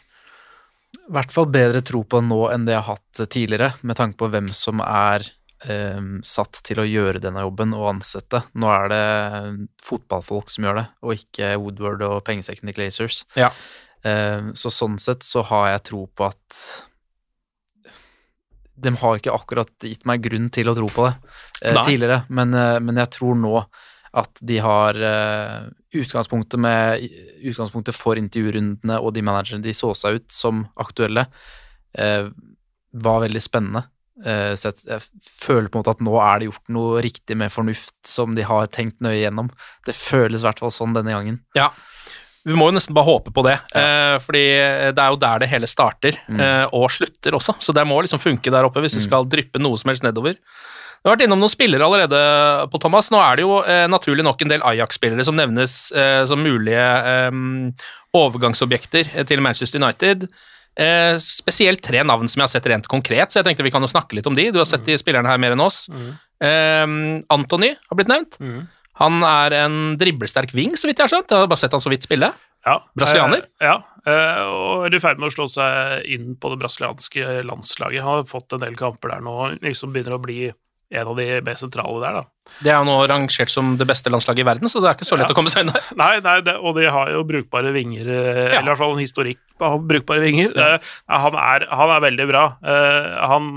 [0.97, 4.17] I hvert fall bedre tro på nå enn det jeg har hatt tidligere, med tanke
[4.17, 5.25] på hvem som er
[5.69, 8.41] um, satt til å gjøre denne jobben og ansette.
[8.57, 9.05] Nå er det
[9.85, 13.23] fotballfolk som gjør det, og ikke Woodward og pengesekken til Glazers.
[13.37, 13.51] Ja.
[14.01, 16.61] Um, så sånn sett så har jeg tro på at
[18.83, 21.13] de har ikke akkurat gitt meg grunn til å tro på det
[21.69, 23.53] eh, tidligere, men, eh, men jeg tror nå
[24.19, 27.05] at de har eh, utgangspunktet, med,
[27.45, 31.27] utgangspunktet for intervjurundene og de managerne de så seg ut som aktuelle,
[31.97, 32.29] eh,
[32.89, 33.85] var veldig spennende.
[34.25, 37.37] Eh, så jeg, jeg føler på en måte at nå er det gjort noe riktig
[37.39, 39.51] med fornuft som de har tenkt nøye gjennom.
[39.87, 41.39] Det føles i hvert fall sånn denne gangen.
[41.57, 41.69] Ja.
[42.49, 44.43] Vi må jo nesten bare håpe på det, eh, fordi
[44.95, 47.55] det er jo der det hele starter, eh, og slutter også.
[47.61, 50.33] Så det må liksom funke der oppe hvis det skal dryppe noe som helst nedover.
[50.99, 52.19] Vi har vært innom noen spillere allerede
[52.73, 53.07] på Thomas.
[53.13, 56.75] Nå er det jo eh, naturlig nok en del Ajax-spillere som nevnes eh, som mulige
[56.83, 57.31] eh,
[58.19, 60.25] overgangsobjekter eh, til Manchester United.
[60.79, 63.83] Eh, spesielt tre navn som jeg har sett rent konkret, så jeg tenkte vi kan
[63.83, 64.49] jo snakke litt om de.
[64.51, 65.85] Du har sett de spillerne her mer enn oss.
[66.41, 66.85] Eh,
[67.29, 68.37] Anthony har blitt nevnt.
[68.99, 71.31] Han er en driblesterk wing, så vidt jeg har skjønt.
[71.31, 72.33] Jeg har bare sett han så vidt spille.
[72.67, 73.45] Ja, Brasilianer?
[73.61, 77.37] Eh, ja, eh, og er i ferd med å slå seg inn på det brasilianske
[77.47, 78.03] landslaget.
[78.03, 80.41] Han Har fått en del kamper der nå, liksom begynner å bli
[80.91, 82.53] en av de mest sentrale der, da.
[82.65, 85.05] Det er jo nå rangert som det beste landslaget i verden, så det er ikke
[85.05, 85.35] så lett Ja.
[85.35, 85.83] å komme seg der.
[85.99, 88.59] Nei, nei det, og de har jo brukbare vinger, eh, Ja.
[88.59, 90.57] eller i hvert fall en historikk på brukbare vinger.
[90.57, 92.43] Eh, han, er, han er veldig bra.
[92.65, 93.51] Uh, han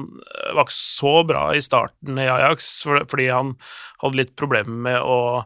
[0.52, 3.56] var ikke så bra i starten i Ajax, for, fordi han
[4.02, 5.44] hadde litt problemer med å,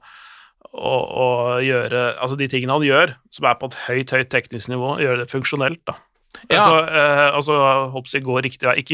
[0.77, 1.29] å
[1.62, 5.22] gjøre Altså de tingene han gjør, som er på et høyt, høyt teknisk nivå, gjøre
[5.22, 5.94] det funksjonelt, da.
[6.51, 6.61] Ja.
[6.61, 8.85] Altså, eh, altså går riktig vei.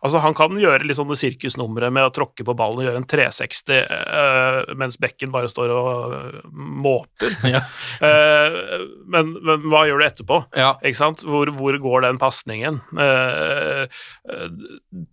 [0.00, 3.08] Altså, han kan gjøre litt sånne sirkusnumre med å tråkke på ballen og gjøre en
[3.08, 7.34] 360 eh, mens bekken bare står og eh, måper.
[7.56, 7.60] Ja.
[8.02, 8.56] Eh,
[9.06, 10.40] men, men hva gjør du etterpå?
[10.58, 10.72] Ja.
[10.84, 11.22] Ikke sant?
[11.26, 12.80] Hvor, hvor går den pasningen?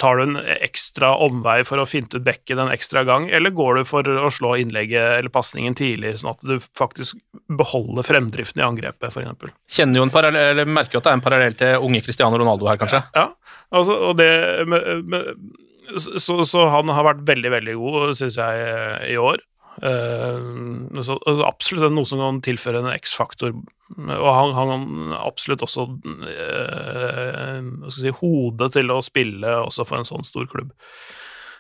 [0.02, 3.80] Tar du en ekstra omvei for å finte ut bekken en ekstra gang, eller går
[3.80, 7.20] du for å slå innlegget eller pasningen tidlig, sånn at du faktisk
[7.60, 9.54] beholder fremdriften i angrepet, f.eks.?
[9.78, 12.40] Kjenner jo en parallell, eller merker jo at det er en parallell til unge Cristiano
[12.40, 13.04] Ronaldo her, kanskje.
[13.16, 13.30] Ja,
[13.74, 14.30] altså, og det
[14.70, 15.32] med, med,
[15.98, 18.70] så, så han har vært veldig, veldig god, syns jeg,
[19.14, 19.44] i år.
[19.74, 20.38] Uh,
[21.02, 23.56] så altså, absolutt noe som kan tilføre en X-faktor.
[23.98, 24.74] Og han har
[25.24, 30.74] absolutt også uh, si, hodet til å spille også for en sånn stor klubb.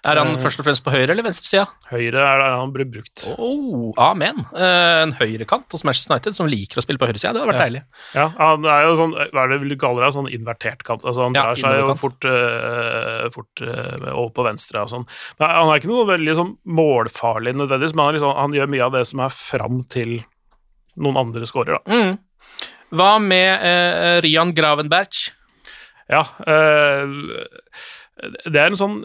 [0.03, 1.63] Er han først og fremst på høyre eller venstre sida?
[1.87, 3.23] Høyre er der han blir brukt.
[3.37, 4.41] Oh, amen.
[4.51, 7.31] Eh, en høyrekant hos Manchester United som liker å spille på høyresida.
[7.31, 7.81] Det hadde vært deilig.
[8.11, 11.05] Ja, han er jo sånn, hva er det du kalle det, sånn invertert kant.
[11.07, 15.07] Altså han Ja, drar seg jo fort, uh, fort uh, over på venstre og sånn.
[15.39, 18.89] Men han er ikke noe veldig sånn målfarlig nødvendigvis, men han, liksom, han gjør mye
[18.89, 20.17] av det som er fram til
[20.99, 22.01] noen andre scorer, da.
[22.03, 22.59] Mm.
[22.93, 25.23] Hva med uh, Rian Gravenberg?
[26.11, 27.03] Ja, eh,
[28.21, 28.99] det er en sånn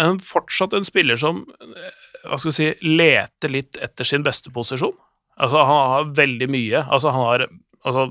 [0.00, 1.90] en, fortsatt en spiller som eh,
[2.24, 4.94] hva skal jeg si, leter litt etter sin beste posisjon.
[5.34, 6.80] Altså, han har veldig mye.
[6.86, 7.46] Altså, han har
[7.84, 8.08] altså,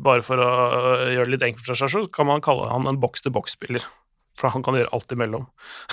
[0.00, 0.50] Bare for å
[1.12, 3.84] gjøre det litt enkelt for seg selv, så kan man kalle han en boks-til-boks-spiller.
[4.40, 5.44] For han kan gjøre alt imellom.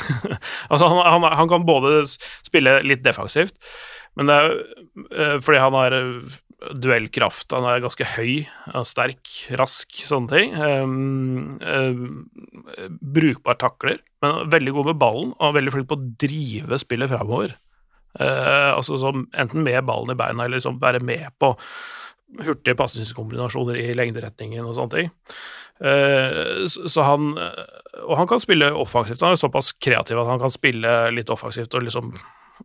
[0.71, 3.58] altså, han, han, han kan både spille litt defensivt,
[4.17, 5.97] men det er øh, fordi han har
[6.58, 10.56] duellkraft, han er ganske høy, er sterk, rask, sånne ting.
[10.58, 16.82] Um, uh, brukbar takler, men veldig god med ballen, og veldig flink på å drive
[16.82, 17.54] spillet framover.
[18.17, 21.52] Uh, altså som enten med ballen i beina eller liksom være med på
[22.41, 25.13] hurtige pasningskombinasjoner i lengderetningen og sånne ting.
[25.78, 29.22] Uh, så han Og han kan spille offensivt.
[29.22, 32.12] Han er såpass kreativ at han kan spille litt offensivt og liksom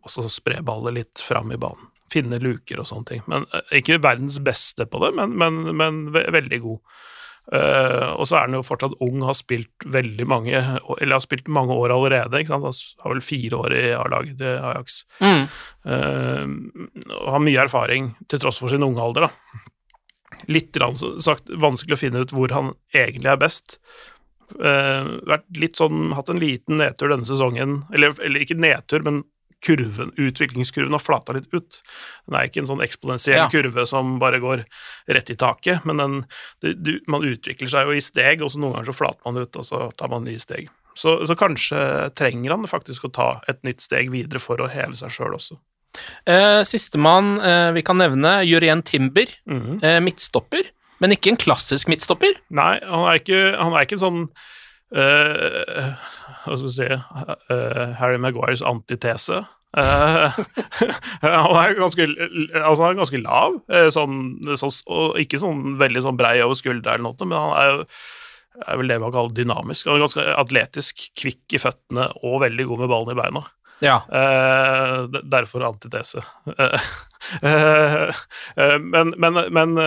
[0.01, 1.92] også spre ballet litt fram i banen.
[2.11, 3.25] Finne luker og sånne ting.
[3.31, 6.95] Men eh, Ikke verdens beste på det, men, men, men ve veldig god.
[7.51, 11.49] Uh, og så er han jo fortsatt ung, har spilt veldig mange Eller har spilt
[11.51, 12.39] mange år allerede.
[12.39, 12.63] Ikke sant?
[12.63, 15.01] Han har vel fire år i A-laget til Ajax.
[15.19, 15.43] Mm.
[15.83, 19.59] Uh, og har mye erfaring, til tross for sin unge alder, da.
[20.51, 20.79] Litt
[21.23, 23.77] sagt, vanskelig å finne ut hvor han egentlig er best.
[24.53, 29.23] Uh, vært litt sånn, hatt en liten nedtur denne sesongen, eller, eller ikke nedtur, men
[29.63, 31.79] kurven, utviklingskurven har flata litt ut.
[32.27, 33.49] Den er ikke en sånn eksponentiell Ja.
[33.53, 34.65] kurve som bare går
[35.07, 36.17] rett i taket, men den,
[36.61, 39.41] det, du, man utvikler seg jo i steg, og så noen ganger så flater man
[39.43, 40.67] ut, og så tar man nye steg.
[40.95, 41.79] Så, så kanskje
[42.13, 45.57] trenger han faktisk å ta et nytt steg videre for å heve seg sjøl også.
[46.29, 49.79] Eh, Sistemann eh, vi kan nevne, Jurien Timber, Mhm.
[49.83, 50.69] eh, midtstopper.
[51.01, 52.37] Men ikke en klassisk midtstopper.
[52.53, 54.21] Nei, han er ikke, han er ikke en sånn
[54.95, 55.93] eh,
[56.45, 59.43] Hva skal vi si uh, Harry Maguires antitese.
[59.73, 60.35] Uh,
[61.23, 62.05] han, er ganske,
[62.61, 64.19] altså han er ganske lav, eh, sånn,
[64.59, 67.87] sånn, og ikke sånn veldig sånn brei over skuldra eller noe, men han er jo
[68.69, 69.87] er vel det man kaller dynamisk.
[69.89, 73.41] Han er ganske atletisk, kvikk i føttene og veldig god med ballen i beina.
[73.81, 73.95] Ja.
[74.13, 76.23] Eh, derfor antitese.
[77.41, 78.09] Eh,
[78.59, 79.77] eh, men men, men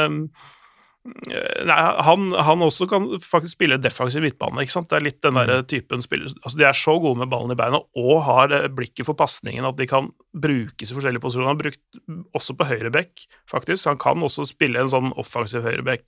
[1.07, 4.63] Nei, han, han også kan faktisk spille defensiv midtbane.
[4.65, 4.89] ikke sant?
[4.91, 7.59] Det er litt den der typen spiller altså De er så gode med ballen i
[7.59, 11.49] beina og har eh, blikket for pasningen at de kan brukes i forskjellige posisjoner.
[11.51, 13.87] Han har brukt også på høyre bekk, faktisk.
[13.91, 16.05] Han kan også spille en sånn offensiv høyre bekk,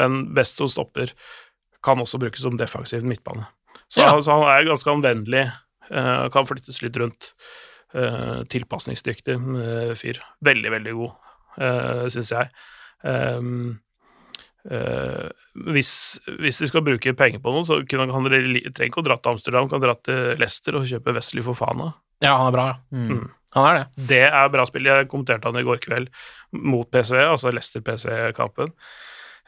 [0.00, 1.12] men best som stopper.
[1.84, 3.46] Kan også brukes som defensiv midtbane.
[3.88, 4.10] Så, Ja.
[4.14, 5.44] han, så han er ganske anvendelig,
[5.90, 7.32] eh, kan flyttes litt rundt.
[7.92, 10.20] Tilpasningsdyktig eh, fyr.
[10.40, 11.10] Veldig, veldig god,
[12.14, 12.48] syns jeg.
[13.04, 13.80] Um,
[14.70, 15.28] eh,
[15.74, 15.92] hvis,
[16.38, 19.16] hvis de skal bruke penger på noe, så kunne, han, han trenger ikke å dra
[19.18, 21.92] til Amsterdam, kan dra til Leicester og kjøpe Wesley Fofana.
[22.22, 22.76] ja, han er bra, ja.
[22.90, 23.30] Mm.
[23.52, 24.06] Han er det.
[24.08, 24.86] Det er bra spill.
[24.88, 26.08] Jeg kommenterte han i går kveld
[26.56, 28.70] mot PSV, altså Leicester-PSV-kampen.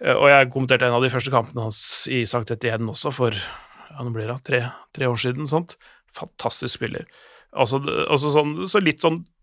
[0.04, 1.78] Uh, Og jeg kommenterte en av de første kampene hans
[2.12, 4.60] i Sankt Etienne også, for ja, nå blir det tre,
[4.92, 5.48] tre år siden.
[5.48, 5.78] sånt.
[6.12, 7.06] Fantastisk spiller.
[7.54, 7.78] Altså,
[8.10, 9.33] altså sånn, så litt sånn så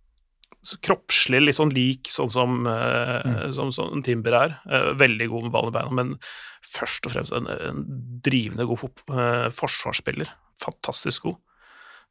[0.86, 3.54] kroppslig, litt sånn lik sånn som, mm.
[3.58, 4.58] som, som Timber er.
[4.70, 6.12] Eh, veldig god med ballen i beina, men
[6.72, 7.86] først og fremst en, en
[8.26, 10.30] drivende god eh, forsvarsspiller.
[10.62, 11.40] Fantastisk god.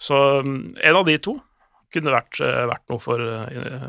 [0.00, 1.36] Så mm, en av de to
[1.94, 3.86] kunne vært, eh, vært noe for eh,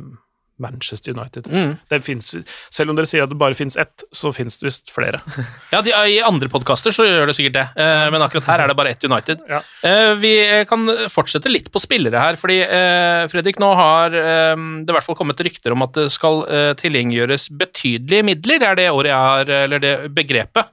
[0.62, 1.48] Manchester United.
[1.52, 1.76] Mm.
[1.92, 2.32] Det finnes,
[2.74, 5.24] selv om dere sier at det bare finnes ett, så finnes det visst flere.
[5.72, 8.72] Ja, de, I andre podkaster så gjør det sikkert det, eh, men akkurat her er
[8.72, 9.44] det bare ett United.
[9.48, 9.62] Ja.
[9.88, 10.34] Eh, vi
[10.68, 15.08] kan fortsette litt på spillere her, fordi eh, Fredrik, nå har eh, det i hvert
[15.08, 19.30] fall kommet rykter om at det skal eh, tilgjengeliggjøres betydelige midler, er det året jeg
[19.30, 20.68] har, eller det begrepet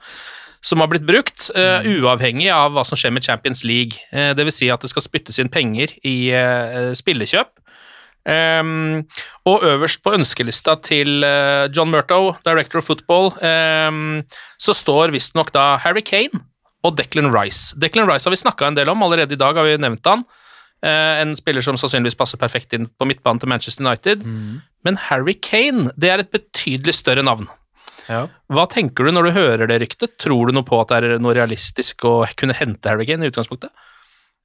[0.60, 4.00] som har blitt brukt, uh, uavhengig av hva som skjer med Champions League.
[4.12, 7.52] Uh, det vil si at det skal spyttes inn penger i uh, spillekjøp.
[8.28, 9.04] Ehm,
[9.48, 14.20] og øverst på ønskelista til uh, John Murtow, director of football, um,
[14.60, 16.42] så står visstnok da Harry Kane
[16.84, 17.72] og Declan Rice.
[17.80, 20.26] Declan Rice har vi snakka en del om, allerede i dag har vi nevnt han.
[20.84, 24.26] Uh, en spiller som sannsynligvis passer perfekt inn på midtbanen til Manchester United.
[24.86, 27.48] Men Harry Kane, det er et betydelig større navn.
[28.08, 28.26] Ja.
[28.48, 30.14] Hva tenker du når du hører det ryktet?
[30.20, 33.32] Tror du noe på at det er noe realistisk å kunne hente Harry Kane i
[33.32, 33.72] utgangspunktet?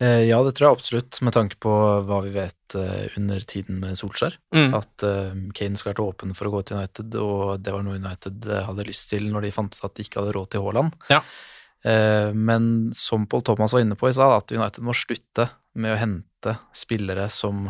[0.04, 1.72] Eh, ja, det tror jeg absolutt, med tanke på
[2.08, 4.36] hva vi vet eh, under tiden med Solskjær.
[4.56, 4.74] Mm.
[4.76, 8.00] At eh, Kane skulle vært åpen for å gå til United, og det var noe
[8.02, 10.98] United hadde lyst til når de fant ut at de ikke hadde råd til Haaland.
[11.14, 11.22] Ja.
[11.88, 12.66] Eh, men
[12.98, 15.48] som Paul Thomas var inne på i stad, at United må slutte
[15.80, 17.70] med å hente spillere som,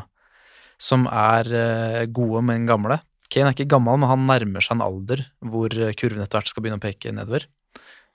[0.82, 2.98] som er gode, men gamle.
[3.30, 6.66] Kane er ikke gammel, men han nærmer seg en alder hvor kurven etter hvert skal
[6.66, 7.46] begynne å peke nedover.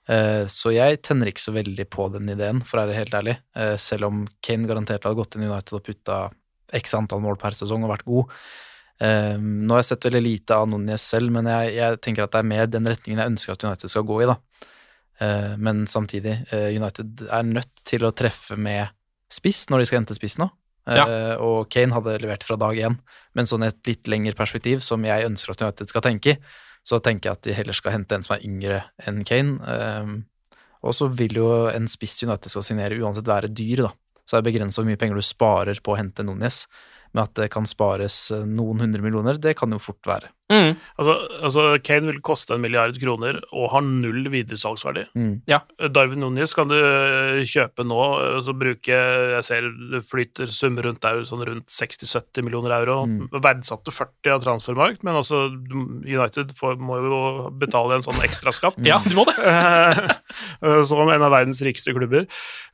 [0.09, 3.37] Eh, Så jeg tenner ikke så veldig på den ideen, for å være helt ærlig.
[3.55, 6.17] Eh, Selv om Kane garantert hadde gått inn i United og putta
[6.73, 8.33] x antall mål per sesong og vært god.
[9.01, 12.33] Eh, Nå har jeg sett veldig lite av Núñez selv, men jeg, jeg tenker at
[12.33, 14.37] det er mer den retningen jeg ønsker at United skal gå i, da.
[15.59, 18.87] Men samtidig, United er nødt til å treffe med
[19.27, 20.45] spiss når de skal hente spiss nå.
[20.87, 21.35] Ja.
[21.43, 22.95] Og Kane hadde levert fra dag én,
[23.35, 26.39] men sånn i et litt lengre perspektiv, som jeg ønsker at United skal tenke i,
[26.89, 29.59] så tenker jeg at de heller skal hente en som er yngre enn Kane.
[29.61, 30.13] Um,
[30.81, 33.91] og så vil jo en spiss United skal signere uansett være dyr, da.
[34.23, 36.63] Så er det begrensa hvor mye penger du sparer på å hente Núñez.
[37.13, 40.29] Men at det kan spares eh, noen hundre millioner, det kan jo fort være.
[40.49, 40.73] Mm.
[40.97, 41.13] Altså,
[41.45, 45.03] altså, Kane vil koste en milliard kroner og har null videresalgsverdi.
[45.13, 45.33] Mm.
[45.49, 45.59] Ja.
[45.93, 47.99] Darwin Nunes kan du øh, kjøpe nå,
[48.45, 53.03] så bruke Jeg ser det flyter summer rundt der, sånn rundt 60-70 millioner euro.
[53.05, 53.29] Mm.
[53.37, 57.21] Verdsatte 40 av transfermarkt, men altså United får, må jo
[57.61, 58.81] betale en sånn ekstraskatt.
[58.89, 59.37] Ja, du må det.
[60.59, 62.25] Eh, Som en av verdens rikeste klubber.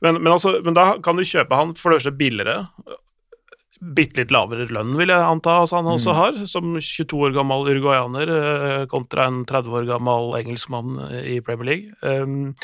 [0.04, 2.64] Men, men, altså, men da kan du kjøpe han for det første billigere.
[3.76, 7.66] Bitte litt lavere lønn, vil jeg anta at han også har, som 22 år gammel
[7.68, 11.92] uruguayaner eh, kontra en 30 år gammel engelskmann eh, i Premier League.
[12.00, 12.54] Um,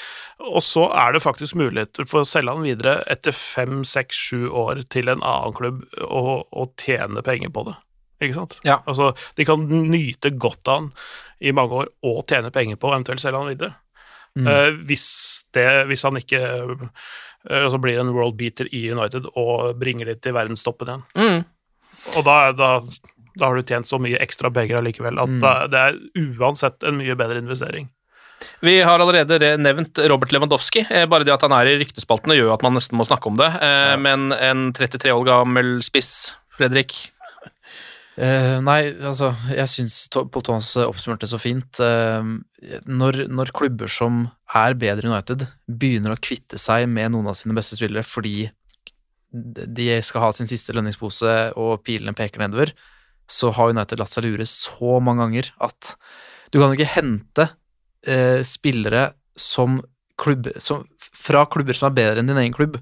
[0.40, 4.48] og så er det faktisk muligheter for å selge han videre etter fem, seks, sju
[4.48, 7.76] år til en annen klubb og, og tjene penger på det.
[8.22, 8.56] Ikke sant?
[8.64, 8.80] Ja.
[8.88, 10.90] Altså, de kan nyte godt av han
[11.42, 13.76] i mange år og tjene penger på, eventuelt selge han videre.
[14.32, 14.48] Mm.
[14.48, 15.06] Uh, hvis,
[15.52, 16.40] det, hvis han ikke
[17.50, 21.04] eh, så blir en world beater i United og bringer det til verdenstoppen igjen.
[21.16, 21.44] Mm.
[22.16, 22.70] Og da, da,
[23.38, 25.40] da har du tjent så mye ekstra penger allikevel at Mm.
[25.40, 25.98] da, det er
[26.40, 27.88] uansett en mye bedre investering.
[28.60, 30.82] Vi har allerede nevnt Robert Lewandowski.
[30.90, 33.30] Eh, Bare det at han er i ryktespaltene gjør jo at man nesten må snakke
[33.30, 33.46] om det.
[33.62, 37.11] Eh, Men en 33 år gammel spiss, Fredrik
[38.20, 41.80] Eh, nei, altså, jeg syns Paul Thomas oppsummerte så fint.
[41.80, 42.36] Uh,
[42.84, 47.38] når, når klubber som er bedre enn United, begynner å kvitte seg med noen av
[47.38, 48.50] sine beste spillere fordi
[49.32, 52.74] de skal ha sin siste lønningspose og pilene peker nedover,
[53.24, 55.94] så har United latt seg lure så mange ganger at
[56.52, 59.08] du kan jo ikke hente uh, spillere
[59.40, 59.80] som
[60.20, 62.76] klubb, som, fra klubber som er bedre enn din egen klubb,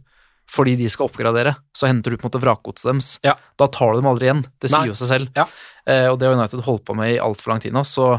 [0.51, 1.55] fordi de skal oppgradere.
[1.77, 3.13] Så henter du på en måte vrakgodset deres.
[3.27, 3.37] Ja.
[3.61, 4.45] Da tar du dem aldri igjen.
[4.63, 5.33] Det sier jo seg selv.
[5.39, 5.47] Ja.
[5.87, 8.19] Eh, og det har United holdt på med i altfor lang tid nå, så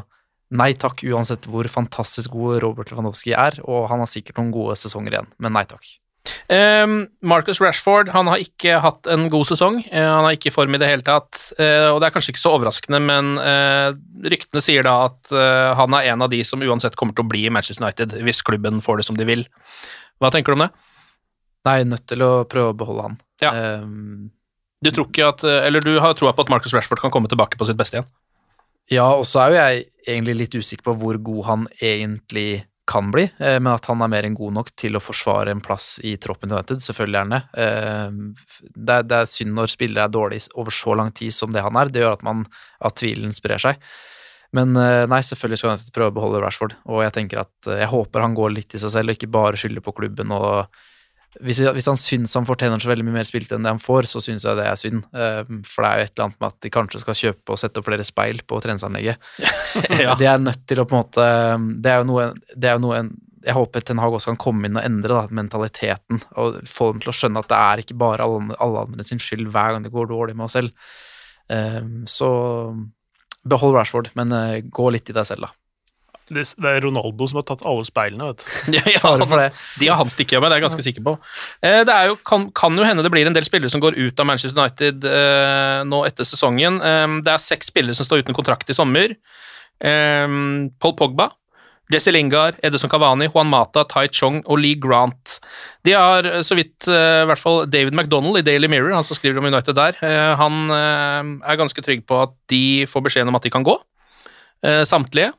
[0.52, 4.76] nei takk uansett hvor fantastisk god Robert Lewandowski er, og han har sikkert noen gode
[4.80, 5.86] sesonger igjen, men nei takk.
[6.52, 9.80] Um, Marcus Rashford han har ikke hatt en god sesong.
[9.89, 11.39] Uh, han er ikke i form i det hele tatt.
[11.58, 13.89] Uh, og det er kanskje ikke så overraskende, men uh,
[14.30, 15.34] ryktene sier da at
[15.80, 18.44] han er en av de som uansett kommer til å bli i Manchester United hvis
[18.46, 19.48] klubben får det som de vil.
[20.22, 20.72] Hva tenker du om det?
[21.67, 23.19] Nei, nødt til å prøve å beholde han.
[23.43, 23.52] Ja.
[23.84, 24.32] Um,
[24.82, 27.58] Du tror ikke at, eller du har troa på at Marcus Rashford kan komme tilbake
[27.60, 28.10] på sitt beste igjen?
[28.89, 33.12] Ja, og så er jo jeg egentlig litt usikker på hvor god han egentlig kan
[33.13, 36.00] bli, eh, men at han er mer enn god nok til å forsvare en plass
[36.04, 37.39] i troppen til United, selvfølgelig gjerne.
[37.54, 38.17] Eh,
[38.74, 41.62] Det er, det er synd når spillere er dårlige over så lang tid som det
[41.63, 41.93] han er.
[41.93, 42.41] Det gjør at, man,
[42.82, 43.78] at tvilen sprer seg.
[44.52, 47.84] Men eh, nei, selvfølgelig skal United prøve å beholde Rashford, og jeg tenker at eh,
[47.86, 50.82] jeg håper han går litt i seg selv og ikke bare skylder på klubben og
[51.39, 54.10] hvis, hvis han syns han fortjener så veldig mye mer spilt enn det han får,
[54.12, 55.06] så syns jeg det er synd.
[55.15, 57.60] Eh, For det er jo et eller annet med at de kanskje skal kjøpe og
[57.62, 59.17] sette opp flere speil på treningsanlegget.
[60.04, 60.15] Ja.
[60.20, 61.26] Det er nødt til å på en måte
[61.84, 62.26] Det er jo noe,
[62.60, 62.98] det er jo noe
[63.46, 67.00] Jeg håper Ten Hag også kan komme inn og endre da, mentaliteten, og få dem
[67.06, 69.86] til å skjønne at det er ikke bare alle, alle andre sin skyld hver gang
[69.88, 70.76] det går dårlig med oss selv.
[71.50, 71.80] Eh,
[72.12, 72.30] Så
[73.48, 75.56] behold Rashford, men eh, gå litt i deg selv, da.
[76.32, 78.78] Det, er Ronaldo som har tatt alle speilene, vet du.
[78.78, 79.50] Ja, ja.
[79.82, 81.17] De har han stikket med, det er jeg ganske sikker på.
[81.62, 84.20] Eh, Det jo, kan, kan jo hende det blir en del spillere som går ut
[84.24, 86.80] av Manchester United eh, nå etter sesongen.
[86.80, 89.17] Eh, det er seks spillere som står uten kontrakt i sommer.
[89.82, 90.28] Eh,
[90.80, 91.32] Paul Pogba,
[91.91, 95.39] Jesse Lingard, Edison Cavani, Juan Mata, Tai Chong og Lee Grant.
[95.84, 99.08] De har eh, så vidt eh, i hvert fall David McDonald i Daily Mirror, han
[99.08, 100.00] som skriver om United der,
[100.39, 103.76] han er ganske trygg på at de får beskjeden om at de kan gå,
[104.88, 105.34] samtlige.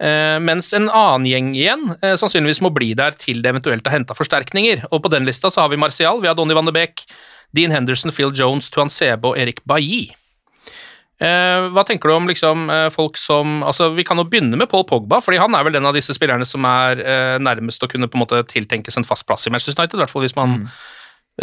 [0.00, 3.98] Eh, mens en annen gjeng igjen eh, sannsynligvis må bli der til det eventuelt er
[3.98, 4.86] henta forsterkninger.
[4.88, 7.04] Og på den lista så har vi Martial, vi har Donny van de Beek,
[7.56, 10.08] Dean Henderson, Phil Jones, Tuan Sebe og Erik Bailly.
[11.20, 14.86] Eh, hva tenker du om liksom, folk som altså Vi kan jo begynne med Paul
[14.88, 17.04] Pogba, fordi han er vel en av disse spillerne som er
[17.42, 20.14] nærmest å kunne på en måte tiltenkes en fast plass i Manchester United, i hvert
[20.14, 20.62] fall hvis man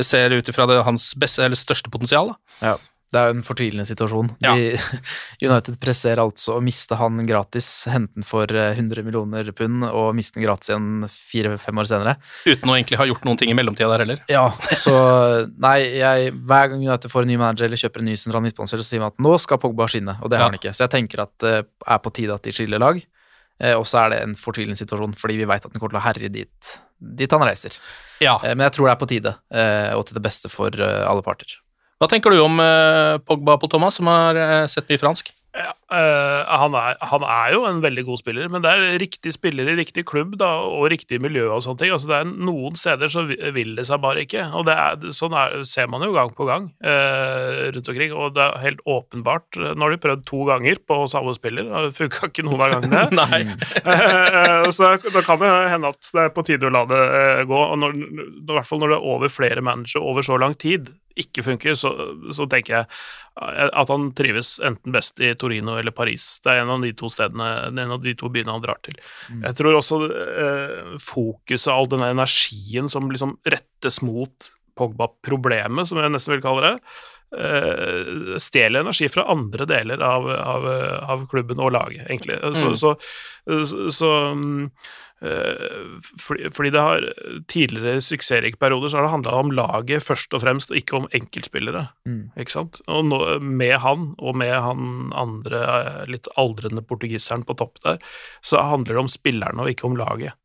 [0.01, 2.33] ser ut ifra hans beste, eller største potensial.
[2.33, 2.71] Da.
[2.71, 2.77] Ja,
[3.13, 4.29] det er jo en fortvilende situasjon.
[4.43, 4.51] Ja.
[4.57, 4.71] De,
[5.47, 10.09] United presser altså å miste han gratis, hente han for eh, 100 millioner pund og
[10.17, 12.15] miste han gratis igjen fire-fem år senere.
[12.45, 14.23] Uten å egentlig ha gjort noen ting i mellomtida der heller.
[14.31, 14.95] Ja, så
[15.67, 18.83] nei, jeg, hver gang United får en ny manager eller kjøper en ny sentral midtbanespiller,
[18.83, 20.49] så sier man at nå skal Pogba skinne, og det har Ja.
[20.51, 20.73] han ikke.
[20.75, 22.99] Så jeg tenker at det er på tide at de skiller lag,
[23.61, 26.01] eh, og så er det en fortvilende situasjon, fordi vi vet at han kommer til
[26.01, 27.79] å herje dit, dit han reiser.
[28.19, 28.35] Ja.
[28.43, 31.05] Eh, Men jeg tror det er på tide, eh, og til det beste for eh,
[31.07, 31.55] alle parter.
[31.97, 35.33] Hva tenker du om eh, Pogba på Thomas, som har eh, sett mye fransk?
[35.57, 39.31] Ja, eh, han, er, han er jo en veldig god spiller, men det er riktig
[39.33, 41.93] spiller i riktig klubb da, og riktig miljø og sånne ting.
[41.95, 45.33] Altså, det er Noen steder så vil det seg bare ikke, og det er, sånn
[45.37, 48.13] er, ser man jo gang på gang eh, rundt omkring.
[48.13, 51.89] Og det er helt åpenbart Nå har de prøvd to ganger på samme spiller, og
[51.89, 53.03] det funka ikke noen av gangene.
[53.23, 53.41] Nei.
[53.97, 57.41] Eh, så da kan det hende at det er på tide å la det eh,
[57.47, 57.57] gå.
[57.57, 60.91] og når, I hvert fall når det er over flere managere over så lang tid
[61.23, 61.91] ikke funker, så,
[62.35, 62.89] så tenker jeg
[63.37, 66.25] at han trives enten best i Torino eller Paris.
[66.43, 68.97] Det er en av de to stedene, en av de to byene han drar til.
[69.29, 69.43] Mm.
[69.45, 76.13] Jeg tror også eh, fokuset, all denne energien som liksom rettes mot Pogba-problemet, som jeg
[76.13, 76.73] nesten vil kalle det,
[77.35, 80.67] eh, stjeler energi fra andre deler av, av,
[81.15, 82.39] av klubben og laget, egentlig.
[82.55, 82.77] Så, Mm.
[82.79, 82.95] så,
[83.67, 84.11] så, så
[85.21, 87.05] eh, fordi, fordi det har
[87.49, 91.07] tidligere suksessrike perioder så har det handla om laget først og fremst, og ikke om
[91.15, 91.87] enkeltspillere.
[92.07, 92.31] Mm.
[92.37, 92.81] Ikke sant?
[92.87, 97.99] Og nå, med han, og med han andre eh, litt aldrende portugiseren på topp der,
[98.45, 100.37] så handler det om spillerne og ikke om laget.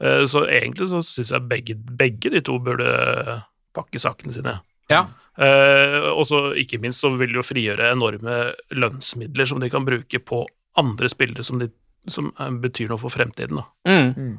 [0.00, 3.40] Eh, Så egentlig så syns jeg begge, begge de to burde
[3.76, 4.58] pakke sakene sine.
[4.90, 5.06] Ja.
[5.40, 9.86] Eh, og så ikke minst så vil det jo frigjøre enorme lønnsmidler som de kan
[9.86, 10.44] bruke på
[10.80, 11.70] andre spillere som, de,
[12.10, 13.60] som eh, betyr noe for fremtiden.
[13.62, 13.66] Da.
[13.88, 14.38] Mm.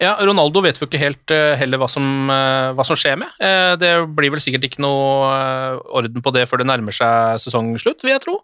[0.00, 3.34] Ja, Ronaldo vet vi jo ikke helt eh, heller hva som, hva som skjer med.
[3.44, 5.28] Eh, det blir vel sikkert ikke noe
[6.00, 8.40] orden på det før det nærmer seg sesongslutt, vil jeg tro.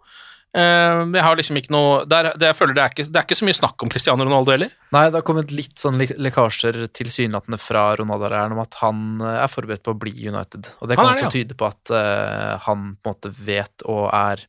[0.55, 3.26] Eh, jeg har liksom ikke noe der, det, Jeg føler det er, ikke, det er
[3.26, 4.70] ikke så mye snakk om Cristiano Ronaldo heller.
[4.94, 9.40] Nei, det har kommet litt sånn le lekkasjer tilsynelatende fra Ronaldo-leiren om at han eh,
[9.42, 10.70] er forberedt på å bli United.
[10.78, 14.07] Og det kan det, også tyde på at uh, han på en måte vet og
[14.12, 14.44] er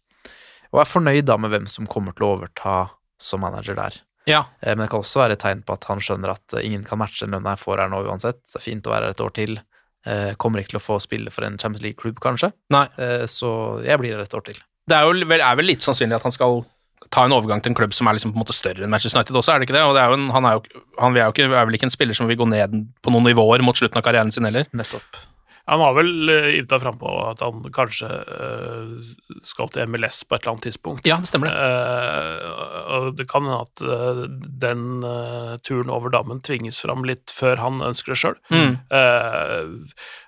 [0.75, 2.75] Og er fornøyd da med hvem som kommer til å overta
[3.21, 3.97] som manager der.
[4.27, 4.41] Ja.
[4.61, 7.23] Men det kan også være et tegn på at han skjønner at ingen kan matche
[7.23, 8.41] den lønna jeg får her nå uansett.
[8.43, 9.55] Det er fint å være her et år til.
[10.41, 12.51] Kommer ikke til å få spille for en Champions League-klubb, kanskje.
[12.75, 12.89] Nei.
[13.31, 13.49] Så
[13.85, 14.59] jeg blir her et år til.
[14.85, 16.59] Det er, jo, er vel litt sannsynlig at han skal
[17.13, 19.19] ta en overgang til en klubb som er liksom på en måte større enn Manchester
[19.19, 19.85] United også, er det ikke det?
[19.85, 21.93] Og det er, en, han, er jo, han er, jo ikke, er vel ikke en
[21.93, 24.69] spiller som vil gå ned på noen nivåer mot slutten av karrieren sin heller.
[24.77, 25.21] Nettopp.
[25.65, 29.13] Han har vel ivta ymta frampå at han kanskje eh,
[29.45, 31.09] skal til MLS på et eller annet tidspunkt.
[31.09, 31.55] Ja, det stemmer det.
[31.57, 34.21] Eh, og det kan hende at eh,
[34.61, 38.39] den eh, turen over dammen tvinges fram litt før han ønsker det sjøl.
[38.53, 38.77] Mm.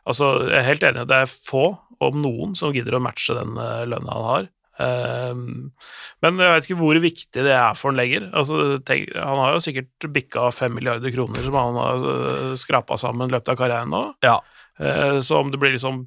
[0.08, 1.66] altså, jeg er helt enig, det er få,
[2.04, 4.52] om noen, som gidder å matche den lønna han har.
[4.78, 5.34] Eh,
[6.26, 8.30] men jeg vet ikke hvor viktig det er for han lenger.
[8.34, 13.30] Altså, tenk, han har jo sikkert bikka fem milliarder kroner som han har skrapa sammen
[13.30, 14.06] i løpet av karrieren nå.
[14.26, 14.40] Ja.
[14.80, 16.06] Eh, Så om det blir liksom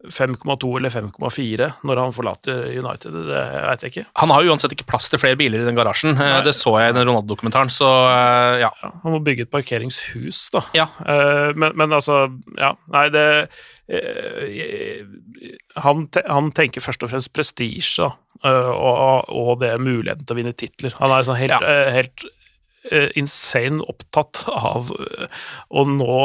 [0.00, 4.04] 5,2 eller 5,4 når han forlater United, det vet jeg ikke.
[4.22, 6.14] Han har jo uansett ikke plass til flere biler i den garasjen.
[6.16, 6.40] Eh, Nei.
[6.46, 8.70] Det så jeg i den Ronaldo-dokumentaren, så eh, ja.
[8.80, 10.62] Ja, han må bygge et parkeringshus, da.
[10.72, 10.86] Ja.
[11.52, 12.22] Men, men altså,
[12.56, 13.26] ja, nei, det
[15.84, 18.08] han, han tenker først og fremst prestisje,
[18.44, 20.94] eh, og, og det muligheten til å vinne titler.
[21.00, 21.90] Han er sånn helt, Ja.
[21.94, 22.24] helt
[23.18, 25.26] insane opptatt av eh,
[25.70, 26.22] å nå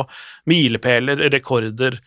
[0.49, 1.99] milepæler, rekorder,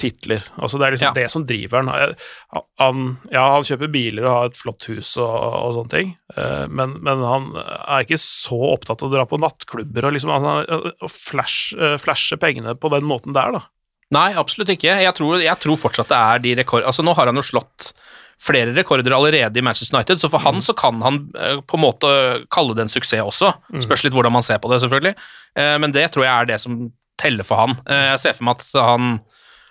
[0.00, 0.40] titler.
[0.56, 1.16] Altså Det er liksom Ja.
[1.18, 1.88] det som driver han.
[1.92, 3.02] Eh, han.
[3.30, 6.94] Ja, han kjøper biler og har et flott hus og, og sånne ting, eh, men,
[7.04, 11.74] men han er ikke så opptatt av å dra på nattklubber og liksom han flash,
[11.76, 13.66] eh, flashe pengene på den måten der, da.
[14.14, 14.94] Nei, absolutt ikke.
[15.04, 16.86] Jeg tror, jeg tror fortsatt det er de rekord...
[16.88, 17.92] Altså, nå har han jo slått
[18.40, 21.84] flere rekorder allerede i Manchester United, så for han så kan han eh, på en
[21.84, 22.12] måte
[22.52, 23.52] kalle det en suksess også.
[23.84, 25.12] Spørs litt hvordan man ser på det, selvfølgelig.
[25.60, 26.78] Eh, men det tror jeg er det som
[27.20, 27.76] teller for han.
[27.84, 29.12] Eh, jeg ser for meg at han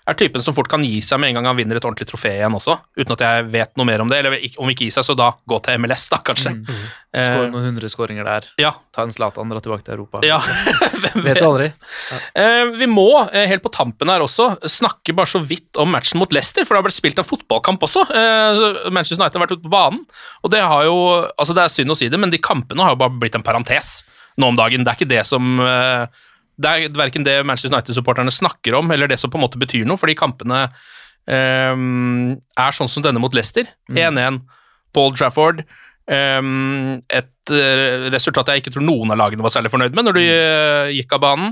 [0.10, 2.34] er typen som fort kan gi seg med en gang han vinner et ordentlig trofé
[2.38, 4.20] igjen også, uten at jeg vet noe mer om det.
[4.22, 6.54] Eller om ikke gi seg, så da gå til MLS, da, kanskje.
[6.60, 6.84] Mm.
[7.10, 8.50] Skåre noen hundre skåringer der.
[8.62, 8.76] ja.
[8.96, 10.22] Ta en Zlatan, dra tilbake til Europa.
[10.26, 10.40] ja.
[11.04, 11.70] Hvem Vet du aldri.
[12.36, 16.20] Eh, vi må, eh, helt på tampen her også, snakke bare så vidt om matchen
[16.20, 18.06] mot Leicester, for det har blitt spilt en fotballkamp også.
[18.10, 20.02] Eh, Manchester United har vært ute på banen,
[20.44, 20.98] og det har jo
[21.40, 23.46] Altså, det er synd å si det, men de kampene har jo bare blitt en
[23.46, 24.02] parentes
[24.40, 24.84] nå om dagen.
[24.84, 26.26] Det er ikke det som eh,
[26.60, 29.86] Det er verken det Manchester United-supporterne snakker om, eller det som på en måte betyr
[29.88, 30.66] noe, fordi kampene
[31.30, 33.70] um, er sånn som denne mot Leicester.
[33.92, 34.42] 1-1
[34.96, 35.64] på Old Trafford.
[36.10, 40.18] Um, et uh, resultat jeg ikke tror noen av lagene var særlig fornøyd med når
[40.18, 41.52] de uh, gikk av banen.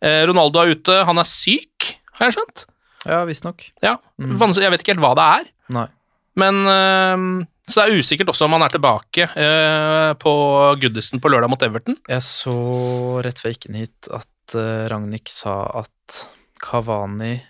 [0.00, 2.66] Uh, Ronaldo er ute, han er syk, har jeg skjønt.
[3.08, 3.64] Ja, visstnok.
[3.84, 4.36] Ja, Mm.
[4.60, 5.86] Jeg vet ikke helt hva det er, Nei.
[6.36, 7.22] men eh,
[7.70, 10.32] Så det er usikkert også om han er tilbake eh, på
[10.82, 11.96] Goodison på lørdag mot Everton.
[12.04, 12.52] Jeg så
[13.24, 14.28] rett før jeg gikk inn hit at
[14.58, 16.24] uh, Ragnhild sa at
[16.60, 17.40] Kavani,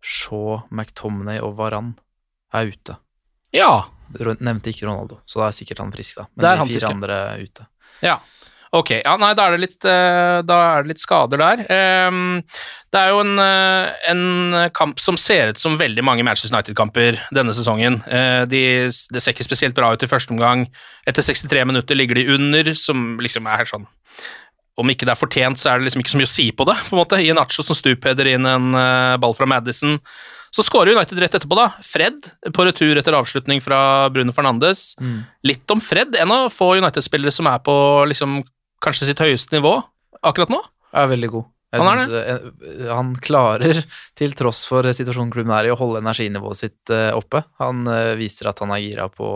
[0.00, 1.94] Shaw, McTominay og Varan
[2.54, 2.96] er ute.
[3.54, 3.72] Ja,
[4.10, 6.26] Nevnte ikke Ronaldo, så da er sikkert han frisk, da.
[6.34, 6.94] Men Det er de fire friske.
[6.96, 7.66] andre er ute.
[8.02, 8.16] Ja,
[8.74, 8.90] ok.
[9.04, 11.62] Ja, nei, da er det litt, eh, er det litt skader der.
[11.70, 12.42] Ehm,
[12.90, 17.20] det er jo en, eh, en kamp som ser ut som veldig mange Manchester United-kamper
[17.32, 18.02] denne sesongen.
[18.08, 20.66] Eh, de, det ser ikke spesielt bra ut i første omgang.
[21.06, 23.86] Etter 63 minutter ligger de under, som liksom er sånn
[24.80, 26.66] om ikke det er fortjent, så er det liksom ikke så mye å si på
[26.68, 26.76] det.
[26.88, 27.20] på en måte.
[27.22, 29.98] I en Acho som stupheader inn en uh, ball fra Madison.
[30.50, 31.68] Så skårer United rett etterpå, da.
[31.86, 32.26] Fred
[32.56, 34.96] på retur etter avslutning fra Bruno Fernandes.
[35.46, 37.76] Litt om Fred, en av få United-spillere som er på
[38.10, 38.40] liksom,
[38.82, 39.76] kanskje sitt høyeste nivå
[40.26, 40.60] akkurat nå.
[40.90, 41.48] Er veldig god.
[41.70, 43.82] Jeg Han synes, eh, han klarer,
[44.18, 47.44] til tross for situasjonen klubben er i, å holde energinivået sitt eh, oppe.
[47.62, 49.28] Han eh, viser at han er gira på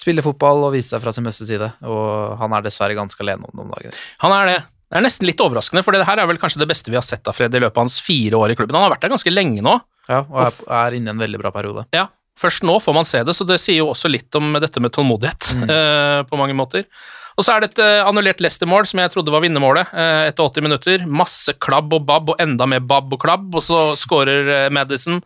[0.00, 3.48] spille fotball og vise seg fra sin beste side, og han er dessverre ganske alene
[3.48, 3.98] om det om dagen.
[4.24, 4.60] Han er det.
[4.90, 7.06] Det er nesten litt overraskende, for det her er vel kanskje det beste vi har
[7.06, 8.74] sett av Fred i løpet av hans fire år i klubben.
[8.74, 9.76] Han har vært der ganske lenge nå.
[10.10, 11.84] Ja, og er, er inne i en veldig bra periode.
[11.94, 12.08] Ja,
[12.40, 14.94] Først nå får man se det, så det sier jo også litt om dette med
[14.96, 16.86] tålmodighet eh, på mange måter.
[17.38, 20.48] Og så er det et eh, annullert Leicester-mål som jeg trodde var vinnermålet eh, etter
[20.48, 21.04] 80 minutter.
[21.08, 25.20] Masse klabb og babb og enda mer babb og klabb, og så skårer Madison.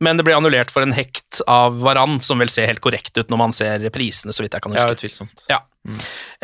[0.00, 3.28] Men det ble annullert for en hekt av Varan, som vel ser helt korrekt ut
[3.28, 4.96] når man ser prisene, så vidt jeg kan Ja, huske.
[4.96, 5.44] utvilsomt.
[5.50, 5.58] Ja.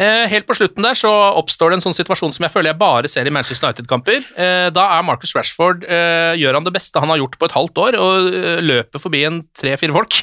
[0.00, 2.78] Eh, helt på slutten der så oppstår det en sånn situasjon som jeg føler jeg
[2.80, 4.24] bare ser i Manchester United-kamper.
[4.36, 7.57] Eh, da er Marcus Rashford eh, gjør han det beste han har gjort på et
[7.57, 8.30] halvt år, og
[8.64, 10.22] løper forbi en tre-fire folk.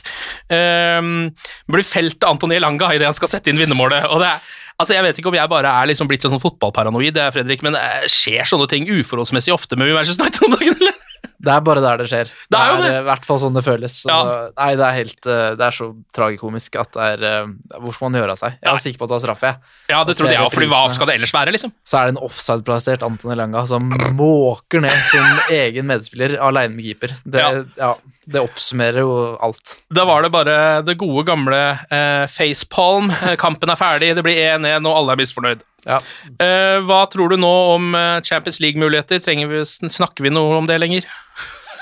[0.50, 4.06] Blir felt av Antony Elanga idet han skal sette inn vinnermålet.
[4.10, 7.14] og det er Altså, Jeg vet ikke om jeg bare er liksom blitt sånn fotballparanoid,
[7.32, 7.76] Fredrik, men
[8.10, 10.96] skjer sånne ting uforholdsmessig ofte med Manchester United om dagen, eller?
[11.44, 12.30] Det er bare der det skjer.
[12.48, 12.90] Det er jo det.
[12.94, 13.98] er i hvert fall sånn det føles.
[14.06, 14.50] Så, Ja.
[14.58, 18.10] Nei, det er helt eh, Det er så tragikomisk at det er Hvorfor Hvor skal
[18.10, 18.56] man gjøre av seg?
[18.62, 18.72] Jeg Nei.
[18.78, 19.74] var sikker på at det var straffe, jeg.
[19.92, 21.74] Ja, det trodde jeg òg, fordi hva skal det ellers være, liksom?
[21.84, 26.88] Så er det en offside-plassert Anton Elanga som måker ned sin egen medspiller aleine med
[26.88, 27.16] keeper.
[27.26, 27.64] Det, Ja.
[27.78, 27.92] ja.
[28.26, 29.12] det oppsummerer jo
[29.44, 29.78] alt.
[29.94, 30.56] Da var det bare
[30.88, 31.60] det gode, gamle
[31.92, 33.12] eh, facepalm.
[33.12, 35.62] Eh, Kampen er ferdig, det blir 1-1, og alle er misfornøyd.
[35.88, 36.00] Ja.
[36.40, 39.20] Eh, hva tror du nå om eh, Champions League-muligheter?
[39.90, 41.08] Snakker vi noe om det lenger?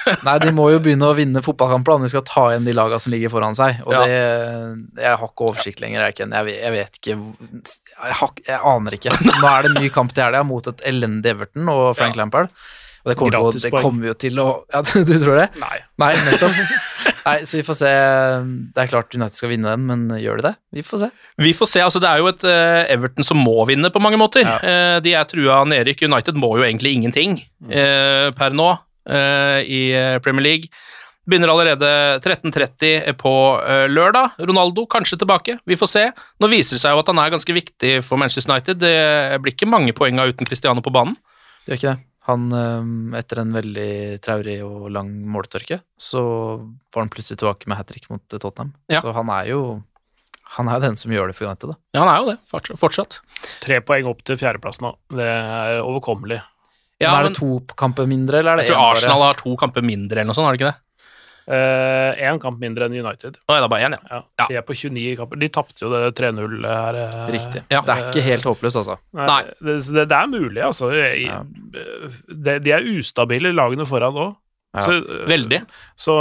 [0.26, 3.02] Nei, de må jo begynne å vinne fotballkamper om de skal ta igjen de lagene
[3.04, 3.84] som ligger foran seg.
[3.86, 4.02] Og Ja.
[4.10, 8.97] det Jeg har ikke oversikt lenger, jeg, Jeg, jeg vet ikke jeg, har, jeg aner
[8.97, 9.14] ikke.
[9.41, 12.49] Nå er det en ny kamp til helga mot et elendig Everton og Frank Lampard.
[13.02, 15.47] Og det kommer, til, det kommer jo til å Ja, du, tror det?
[15.62, 15.78] Nei.
[16.02, 16.12] Nei.
[17.26, 17.89] Nei, så vi får se.
[18.74, 20.54] Det er klart United skal vinne den, men gjør de det?
[20.78, 21.10] Vi får se.
[21.41, 21.84] Vi får se.
[21.86, 24.45] altså Det er jo et uh, Everton som må vinne på mange måter.
[24.45, 24.58] Ja.
[24.62, 26.06] Uh, de er trua av nedrykk.
[26.10, 27.39] United må jo egentlig ingenting
[27.70, 29.80] uh, per nå i
[30.22, 30.70] Premier League.
[31.26, 31.88] Begynner allerede
[32.22, 33.32] 13.30 på
[33.89, 34.38] lørdag.
[34.45, 36.04] Ronaldo kanskje tilbake, vi får se.
[36.38, 38.78] Nå viser det seg jo at han er ganske viktig for Manchester United.
[38.86, 41.18] Det blir ikke mange poenga uten Cristiano på banen.
[41.66, 42.11] Det gjør ikke det.
[42.30, 42.52] Han,
[43.18, 46.22] etter en veldig traurig og lang måltørke, så
[46.62, 48.76] var han plutselig tilbake med hat trick mot eh, Tottenham.
[48.94, 49.02] Ja.
[49.02, 49.62] Så han er jo
[50.58, 51.78] han er jo den som gjør det for United, da.
[51.96, 52.38] Ja, han er jo det,
[52.82, 53.22] fortsatt-.
[53.64, 54.92] Tre poeng opp til fjerdeplass nå.
[55.16, 56.42] Det er overkommelig.
[57.02, 58.98] Ja, men er men det to kamper mindre, eller er det jeg tror én?
[58.98, 60.84] Arsenal har to kamper mindre eller noe sånt, har de ikke det?
[61.48, 63.38] Én kamp mindre enn United.
[63.48, 64.02] Å, er det bare én, ja.
[64.10, 64.48] Ja, Ja.
[64.48, 65.39] De er på 29 kamper.
[65.42, 66.96] De tapte jo det 3-0 her.
[67.06, 67.64] eh, Riktig.
[67.72, 67.82] Ja.
[67.82, 68.98] Det er ikke helt håpløst, altså.
[69.14, 69.42] Nei, Nei.
[69.62, 70.92] Det, det, det er mulig, altså.
[70.92, 74.36] Det, de er ustabile, lagene foran òg.
[74.74, 74.86] Ja.
[74.88, 75.58] Så, eh, Veldig.
[76.00, 76.14] så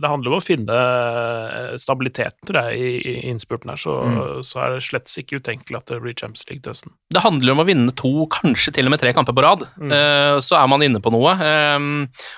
[0.00, 3.76] det handler om å finne eh, stabiliteten, tror jeg, i, i innspurten her.
[3.80, 4.42] Så, Mm.
[4.46, 6.92] så er det slett ikke utenkelig at det blir Champions League til høsten.
[7.12, 9.66] Det handler om å vinne to, kanskje til og med tre kamper på rad.
[9.76, 9.92] Mm.
[9.92, 11.34] Eh, så er man inne på noe.
[11.36, 11.86] Eh,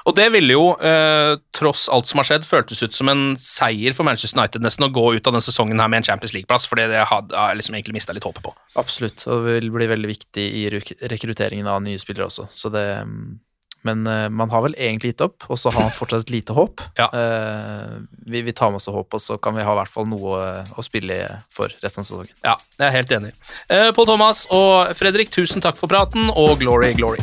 [0.07, 3.95] og det ville jo, eh, tross alt som har skjedd, føltes ut som en seier
[3.95, 6.67] for Manchester United nesten å gå ut av denne sesongen her med en Champions League-plass,
[6.67, 8.55] for det har jeg liksom egentlig mista litt håpet på.
[8.77, 9.23] Absolutt.
[9.29, 10.65] Og det vil bli veldig viktig i
[11.09, 12.49] rekrutteringen av nye spillere også.
[12.51, 13.39] Så det mm,
[13.87, 16.57] Men uh, man har vel egentlig gitt opp, og så har man fortsatt et lite
[16.57, 16.83] håp.
[16.99, 17.09] Ja.
[17.15, 20.09] Uh, vi, vi tar med oss håp, og så kan vi ha i hvert fall
[20.11, 21.21] noe eh, å spille
[21.55, 22.35] for resten av sesongen.
[22.43, 23.35] Ja, jeg er helt enig.
[23.71, 27.23] Uh, Pål Thomas og Fredrik, tusen takk for praten, og glory, glory.